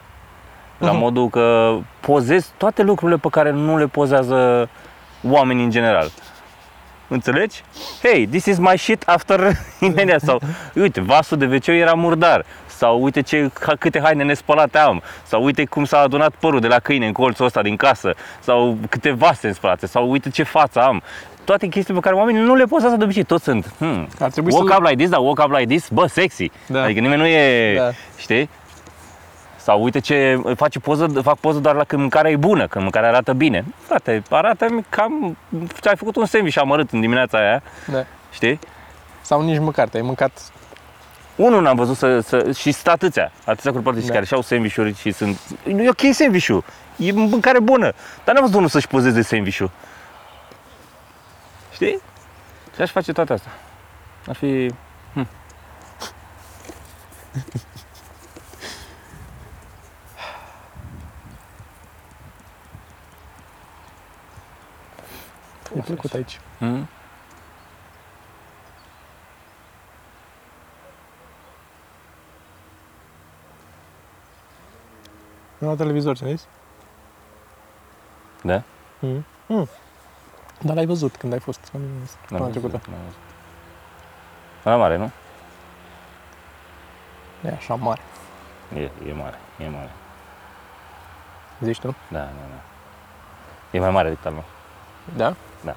[0.79, 0.99] La Mhm.
[1.01, 4.69] modul că pozez toate lucrurile pe care nu le pozează
[5.29, 6.09] oamenii în general.
[7.09, 7.63] Înțelegi?
[8.03, 10.21] Hey, this is my shit after imediat.
[10.21, 10.41] Sau,
[10.75, 12.45] uite, vasul de wc era murdar.
[12.77, 15.03] Sau uite ce, ha- câte haine nespălate am.
[15.23, 18.15] Sau uite cum s-a adunat părul de la câine în colțul ăsta din casă.
[18.41, 19.87] Sau câte vase spălate.
[19.87, 21.03] Sau uite ce față am.
[21.45, 23.23] Toate chestiile pe care oamenii nu le pozează de obicei.
[23.25, 23.73] Toți sunt.
[23.79, 24.75] Hmm, Ar trebui walk să...
[24.79, 26.51] up like this, dar walk up like this, bă, sexy.
[26.67, 26.83] Da.
[26.83, 27.91] Adică nimeni nu e, Da.
[28.17, 28.49] știi?
[29.57, 33.09] Sau uite ce face poză, fac poză doar la când mâncarea e bună, când mâncarea
[33.09, 33.65] arată bine.
[33.87, 35.37] Frate, arată cam,
[35.83, 38.05] ai făcut un sandwich amărât în dimineața aia, Da.
[38.33, 38.59] știi?
[39.21, 40.33] Sau nici măcar, te-ai mâncat...
[41.37, 44.15] Unul n-am văzut să, să și sunt atâția, atâția corporatiști Da.
[44.15, 46.65] care și-au sandwich-uri și sunt, e ok sandwich-ul,
[46.97, 47.93] e mâncare bună,
[48.25, 49.71] dar n-am văzut unul să-și pozeze sandwich-ul.
[51.73, 52.01] Știi?
[52.75, 53.53] Și aș face toate astea.
[54.29, 54.71] Ar fi...
[65.75, 66.41] Mi-a plăcut aici.
[66.59, 66.89] Hmm?
[75.59, 76.47] La televizor, ți-am zis?
[78.43, 78.63] Da?
[78.99, 79.25] Mm.
[79.47, 79.69] Mm.
[80.61, 81.69] Dar l-ai văzut când ai fost.
[81.71, 82.91] Când N-am Săptămâna văzut, trecută.
[82.91, 83.19] n-am văzut.
[84.63, 85.11] La mare, nu?
[87.45, 88.01] E așa mare.
[88.75, 89.91] E, e mare, e mare.
[91.61, 91.95] Zici tu?
[92.09, 92.61] Da, da, da.
[93.71, 94.45] E mai mare decât al meu.
[95.17, 95.35] Da?
[95.65, 95.75] Da.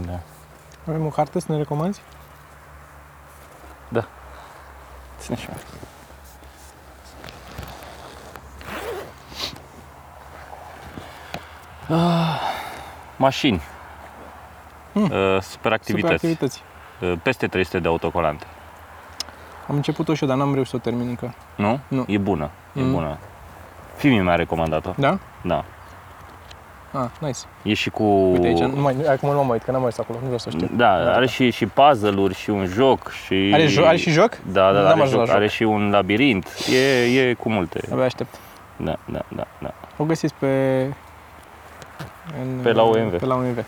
[0.00, 0.20] Da.
[0.88, 2.00] Avem o carte să ne recomanzi?
[3.88, 4.04] Da.
[5.18, 5.48] Ține și
[11.88, 12.40] ah,
[13.16, 13.60] Mașini.
[14.92, 15.02] Hmm.
[15.02, 16.12] Uh, super Super activități.
[16.14, 16.62] activități.
[17.00, 18.46] Uh, Peste 300 de autocolante.
[19.68, 21.34] Am început-o și eu, dar n-am reușit să o termin încă.
[21.56, 21.80] Nu?
[21.88, 22.04] Nu.
[22.08, 22.50] E bună.
[22.72, 22.92] E Mm.
[22.92, 23.18] bună.
[23.96, 24.90] Fimi mi-a recomandat-o.
[24.96, 25.18] Da?
[25.42, 25.63] Da.
[26.96, 27.38] Ah, nice.
[27.62, 28.02] E și cu...
[28.04, 30.50] Uite aici, nu mai, acum nu m-am uit, că n-am mers acolo, nu vreau să
[30.50, 30.68] știu.
[30.76, 33.50] Da, are și, și puzzle-uri și un joc și...
[33.52, 34.38] Are, jo- are și joc?
[34.52, 35.34] Da, da, N-am are, ajuns la joc, joc.
[35.36, 36.48] are și un labirint.
[36.72, 37.80] E, e cu multe.
[37.92, 38.34] Abia aștept.
[38.76, 39.74] Da, da, da, da.
[39.96, 40.46] O găsiți pe...
[42.42, 43.18] În, Pe la OMV.
[43.18, 43.64] Pe la OMV.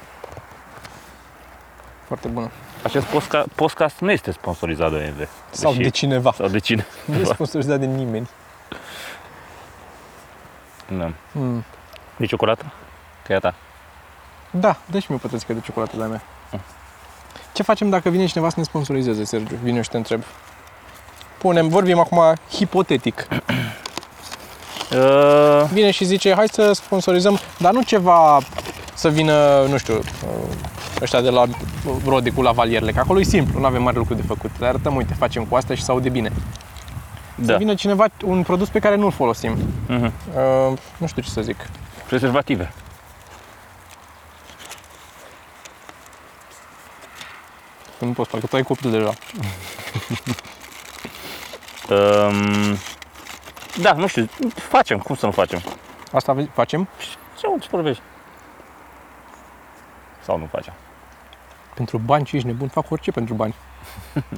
[2.06, 2.50] Foarte bună.
[2.82, 5.28] Acest podcast, podcast nu este sponsorizat de OMV.
[5.50, 6.32] Sau Deși- de cineva.
[6.32, 6.86] Sau de cine?
[7.04, 8.28] Nu e sponsorizat de nimeni.
[10.98, 11.10] Da.
[11.32, 11.64] Mm.
[12.16, 12.64] De ciocolată?
[13.26, 13.54] Că e a ta.
[14.50, 16.22] Da, dă și mie o pătrățică de ciocolată de-a mea.
[17.52, 19.56] Ce facem dacă vine cineva să ne sponsorizeze, Sergiu?
[19.62, 20.22] Vine eu și te întreb.
[21.38, 22.20] Punem, vorbim acum
[22.50, 23.26] hipotetic.
[24.92, 28.40] Uh, Vine și zice, hai să sponsorizăm, dar nu ceva
[28.94, 31.44] să vină, nu știu, uh, ăștia de la
[32.04, 34.50] rode cu lavalierele, că acolo e simplu, nu avem mare lucru de făcut.
[34.58, 36.32] Le arătăm, uite, facem cu asta și se aude bine.
[37.40, 37.56] Să da.
[37.56, 39.56] vină cineva, un produs pe care nu-l folosim.
[39.86, 40.04] Mhm.
[40.04, 41.56] Uh, nu știu ce să zic.
[42.06, 42.72] Prezervative.
[47.98, 49.12] Nu poți, parcă tu ai copil deja.
[51.90, 52.76] Um,
[53.84, 55.62] da, nu știu, facem, cum să nu facem?
[56.12, 56.88] Asta ve- facem
[57.38, 58.02] Ce ce vorbești?
[60.24, 60.74] Sau nu facem?
[61.76, 63.54] pentru bani și ești nebun, fac orice pentru bani.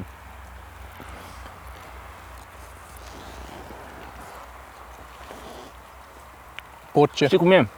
[6.92, 7.24] Orice.
[7.24, 7.68] Știi cum e?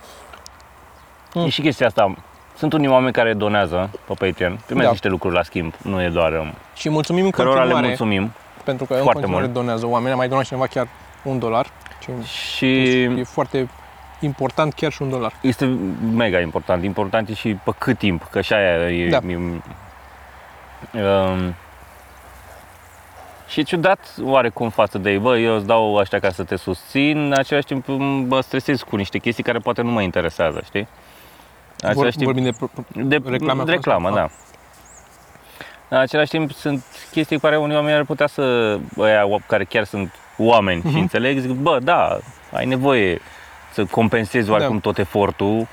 [1.34, 1.44] Mm.
[1.44, 2.16] E și chestia asta.
[2.60, 4.90] Sunt unii oameni care donează pe Patreon, primesc Da.
[4.90, 8.32] niște lucruri la schimb, nu e doar um, Și mulțumim în cărora le continuare, mulțumim.
[8.64, 9.56] pentru că în foarte continuare mult.
[9.58, 10.12] donează oameni.
[10.12, 10.88] A mai donat cineva chiar
[11.22, 11.66] un dolar.
[12.00, 13.68] Ce Și e foarte
[14.20, 15.32] important chiar și un dolar.
[15.42, 15.78] este
[16.14, 16.84] mega important.
[16.84, 19.08] Important e și pe cât timp, că și aia e...
[19.08, 19.18] Da.
[19.28, 19.36] e
[21.02, 21.54] um,
[23.48, 26.56] și e ciudat oarecum față de ei, bă, eu îți dau ăștia ca să te
[26.56, 27.86] susțin, în același timp
[28.28, 30.88] mă stresez cu niște chestii care poate nu mă interesează, știi?
[31.82, 34.20] În Vor, același timp, vorbim de pro- pro- de reclame de reclamă, acolo?
[34.20, 34.30] da.
[35.88, 39.84] În același timp sunt chestii cu care unii oameni ar putea să, ăia care chiar
[39.84, 40.90] sunt oameni Mhm.
[40.92, 42.18] și înțeleg, zic, bă, da,
[42.52, 43.20] ai nevoie
[43.72, 44.80] să compensezi oarecum Da.
[44.80, 45.66] tot efortul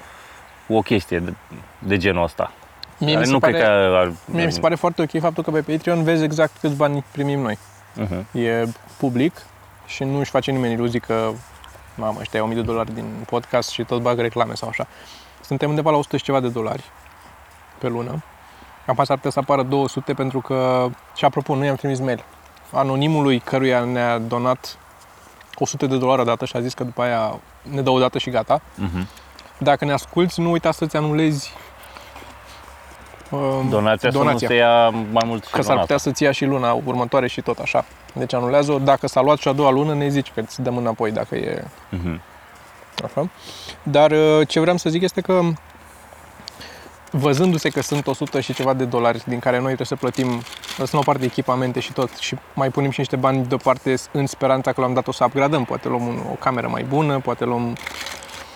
[0.68, 1.34] cu o chestie de,
[1.80, 2.52] de genul ăsta.
[2.98, 4.12] Mie Care mi se nu pare, cred că ar...
[4.26, 7.40] Mie mi se pare foarte ok faptul că pe Patreon vezi exact câți bani primim
[7.40, 7.58] noi.
[8.02, 8.32] Uh-huh.
[8.32, 8.64] E
[8.98, 9.42] public
[9.86, 11.30] și nu își face nimeni iluzii că
[11.96, 14.88] mamă, ăștia iau 1000 de dolari din podcast și tot bag reclame sau așa.
[15.48, 16.84] Suntem undeva la 100 și ceva de dolari
[17.78, 18.24] pe lună.
[18.86, 22.24] Am s-ar putea să apară 200 pentru că, și apropo, nu i-am trimis mail.
[22.72, 24.78] Anonimului căruia ne-a donat
[25.56, 28.30] 100 de dolari odată și a zis că după aia ne dă o dată și
[28.30, 28.60] gata.
[28.60, 29.06] Uh-huh.
[29.60, 31.54] Dacă ne asculti, nu uita să-ți anulezi
[33.32, 34.48] um, Donația, să nu donația.
[34.48, 35.82] se ia mai mult și Că s-ar donat.
[35.82, 37.86] putea să-ți ia și luna următoare și tot așa.
[38.14, 38.80] Deci anulează-o.
[38.80, 41.64] Dacă s-a luat și a doua lună, ne zici că îți dăm înapoi dacă e
[41.94, 42.20] Uh-huh.
[43.04, 43.30] Așa.
[43.84, 45.42] Dar uh, ce vreau să zic este că
[47.12, 50.42] văzându-se că sunt 100 și ceva de dolari din care noi trebuie să plătim,
[50.78, 54.26] lăsăm o parte de echipamente și tot și mai punem și niște bani deoparte în
[54.28, 55.64] speranța că l-am dat o să upgradăm.
[55.66, 57.78] Poate luăm un, o cameră mai bună, poate luăm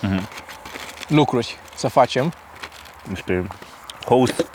[0.00, 0.28] Mhm.
[1.08, 2.32] lucruri să facem.
[3.08, 3.46] Niște
[4.04, 4.50] host.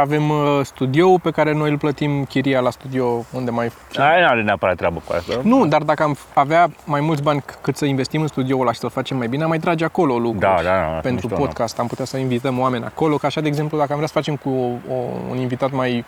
[0.00, 4.26] Avem uh, studioul pe care noi îl plătim chiria la studio unde mai Aia nu
[4.26, 5.40] are neapărat treabă cu asta.
[5.42, 8.72] Nu, dar dacă am avea mai mulți bani c- cât să investim în studioul ăla
[8.72, 10.38] și să-l facem mai bine, am mai trage acolo lucruri.
[10.38, 10.86] Da, da, da.
[10.86, 13.76] ar fi Pentru mișto, podcast am putea să invităm oameni acolo, ca așa, de exemplu,
[13.78, 14.48] dacă am vrea să facem cu
[14.90, 14.94] o,
[15.30, 16.04] un invitat mai,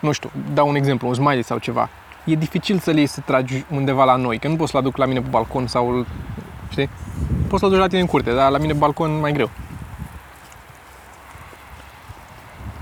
[0.00, 1.88] nu știu, dau un exemplu, un smiley sau ceva,
[2.24, 5.06] e dificil să-l iei să tragi undeva la noi, că nu poți să-l aduc la
[5.06, 6.06] mine pe balcon sau, îl-
[6.70, 6.88] știi?
[7.48, 9.50] Poți să-l duci la tine în curte, dar la mine pe balcon mai greu.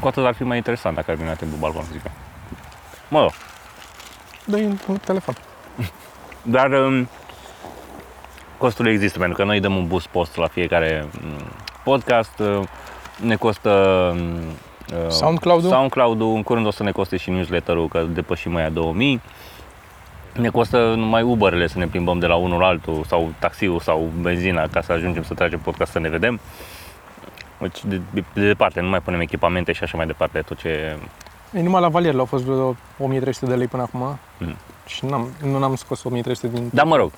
[0.01, 2.13] Cu atât ar fi mai interesant dacă ar veni la timpul balcon, să zic eu.
[3.09, 3.33] Mă rog,
[4.45, 5.35] dă un telefon.
[6.57, 7.09] Dar um,
[8.59, 11.51] costurile există, pentru că noi dăm un boost post la fiecare mm,
[11.85, 12.39] podcast.
[12.39, 12.61] uh,
[13.21, 13.71] Ne costă
[14.17, 14.39] mm,
[15.05, 15.71] uh, SoundCloud-ul?
[15.71, 19.21] SoundCloud-ul, în curând o să ne coste și newsletter-ul, că depășim aia 2000.
[20.33, 24.11] Ne costă numai Uber-le să ne plimbăm de la unul la altul, sau taxiul, sau
[24.21, 26.41] benzina, ca să ajungem să tragem podcast să ne vedem.
[27.61, 30.97] Deci, de, de, de departe, nu mai punem echipamente și așa mai departe, tot ce...
[31.55, 34.19] Ei, numai la valier au fost vreo 1300 de lei până acum.
[34.39, 34.57] Mhm.
[34.87, 36.71] Și n-am, nu n-am scos 1300 din...
[36.73, 37.11] Dar mă rog,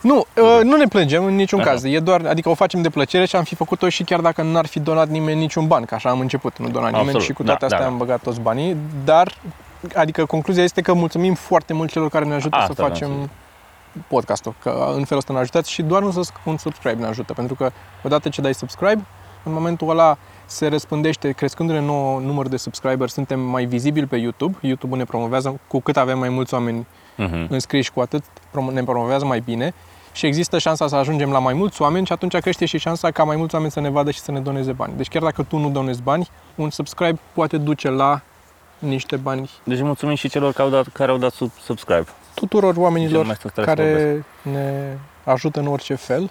[0.00, 1.68] Nu, uh, nu ne plângem în niciun Aha.
[1.68, 1.84] caz.
[1.84, 4.66] E doar, adică o facem de plăcere și am fi făcut-o și chiar dacă n-ar
[4.66, 7.42] fi donat nimeni niciun ban, că așa am început, nu dona nimeni Absolut, și cu
[7.42, 7.90] da, toate astea da, da.
[7.90, 9.34] am băgat toți banii, dar
[9.94, 13.08] adică concluzia este că mulțumim foarte mult celor care ne ajută Asta să vreau facem
[13.22, 13.28] să
[14.08, 17.32] podcastul, că în felul ăsta ne ajutați și doar un, sus- un subscribe ne ajută,
[17.32, 17.70] pentru că
[18.02, 19.04] odată ce dai subscribe,
[19.44, 20.16] în momentul ăla
[20.46, 25.60] se răspândește, crescându-ne nou număr de subscriber, suntem mai vizibili pe YouTube, YouTube ne promovează,
[25.66, 26.86] cu cât avem mai mulți oameni
[27.18, 27.48] uh-huh.
[27.48, 29.74] înscriși, cu atât prom- ne promovează mai bine
[30.12, 33.24] și există șansa să ajungem la mai mulți oameni și atunci crește și șansa ca
[33.24, 34.92] mai mulți oameni să ne vadă și să ne doneze bani.
[34.96, 38.20] Deci chiar dacă tu nu donezi bani, un subscribe poate duce la
[38.78, 42.06] niște bani Deci mulțumim și celor care au dat, care au dat sub, subscribe.
[42.34, 46.30] tuturor Cel oamenilor mai stătare să care ne ajută în orice fel.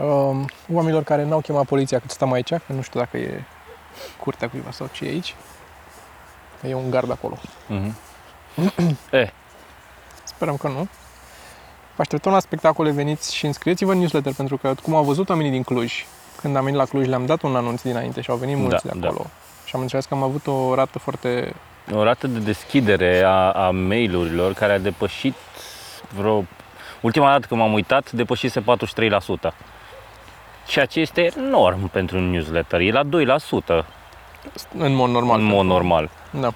[0.00, 3.44] Um, oamenilor care n-au chemat poliția cât stăm aici, că nu știu dacă e
[4.20, 5.34] curtea cuiva sau ce e aici.
[6.62, 7.38] E un gard acolo.
[7.38, 7.92] Uh-huh.
[9.10, 9.30] eh,
[10.24, 10.88] Sperăm că nu.
[11.96, 15.50] Vă așteptăm la spectacole, veniți și înscrieți-vă în newsletter, pentru că, cum au văzut oamenii
[15.50, 16.06] din Cluj,
[16.40, 18.92] când am venit la Cluj, le-am dat un anunț dinainte și au venit mulți Da,
[18.94, 19.26] de acolo.
[19.64, 21.54] Și am înțeles că am avut o rată foarte...
[21.94, 25.34] o rată de deschidere a, a mail-urilor care a depășit
[26.16, 26.44] vreo...
[27.00, 28.64] Ultima dată când m-am uitat, depășise 43%.
[30.68, 32.80] Ceea ce este enorm pentru un newsletter.
[32.80, 33.84] E la 2%
[34.78, 35.38] în mod normal.
[35.40, 36.10] în mod normal.
[36.30, 36.52] Da.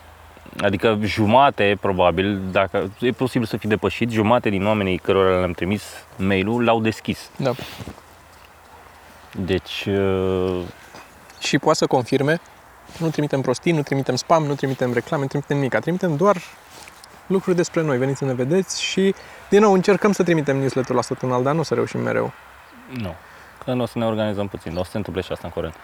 [0.61, 5.83] Adică jumate, probabil, dacă e posibil să fi depășit, jumate din oamenii cărora le-am trimis
[6.17, 7.31] mail-ul l-au deschis.
[7.37, 7.53] da.
[9.37, 10.61] Deci, uh,
[11.41, 12.41] Și poate să confirme,
[12.99, 15.75] nu trimitem prostii, nu trimitem spam, nu trimitem reclame, nu trimitem nimic.
[15.79, 16.37] Trimitem doar
[17.27, 17.99] lucruri despre noi.
[17.99, 19.15] Veniți să ne vedeți și,
[19.49, 22.33] din nou, încercăm să trimitem newsletter-ul la săptămânal, dar nu o să reușim mereu.
[22.91, 23.09] nu.
[23.09, 23.15] Că
[23.71, 25.75] nu o să ne organizăm puțin, o să se întâmple și asta în curând.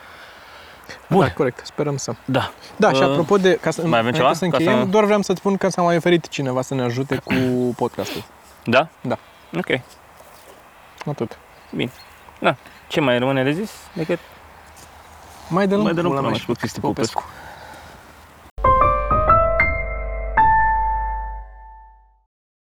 [1.09, 1.21] Bun.
[1.21, 2.13] Da, corect, sperăm să.
[2.25, 2.51] Da.
[2.77, 4.33] Da, și Uh, apropo de, ca să, mai avem înainte ceva?
[4.33, 6.83] să Ca încheiem, să- doar vreau să-ți spun că s-a mai oferit cineva să ne
[6.83, 7.35] ajute cu
[7.77, 8.25] podcastul.
[8.65, 8.89] Da?
[9.01, 9.19] Da.
[9.57, 9.81] Ok.
[11.07, 11.39] Atât.
[11.75, 11.91] Bine.
[12.41, 12.57] Da.
[12.89, 14.19] Ce mai rămâne de zis decât
[15.49, 17.25] Mai dăm mai dăm pula pula mea mea și pe Cristi Popescu.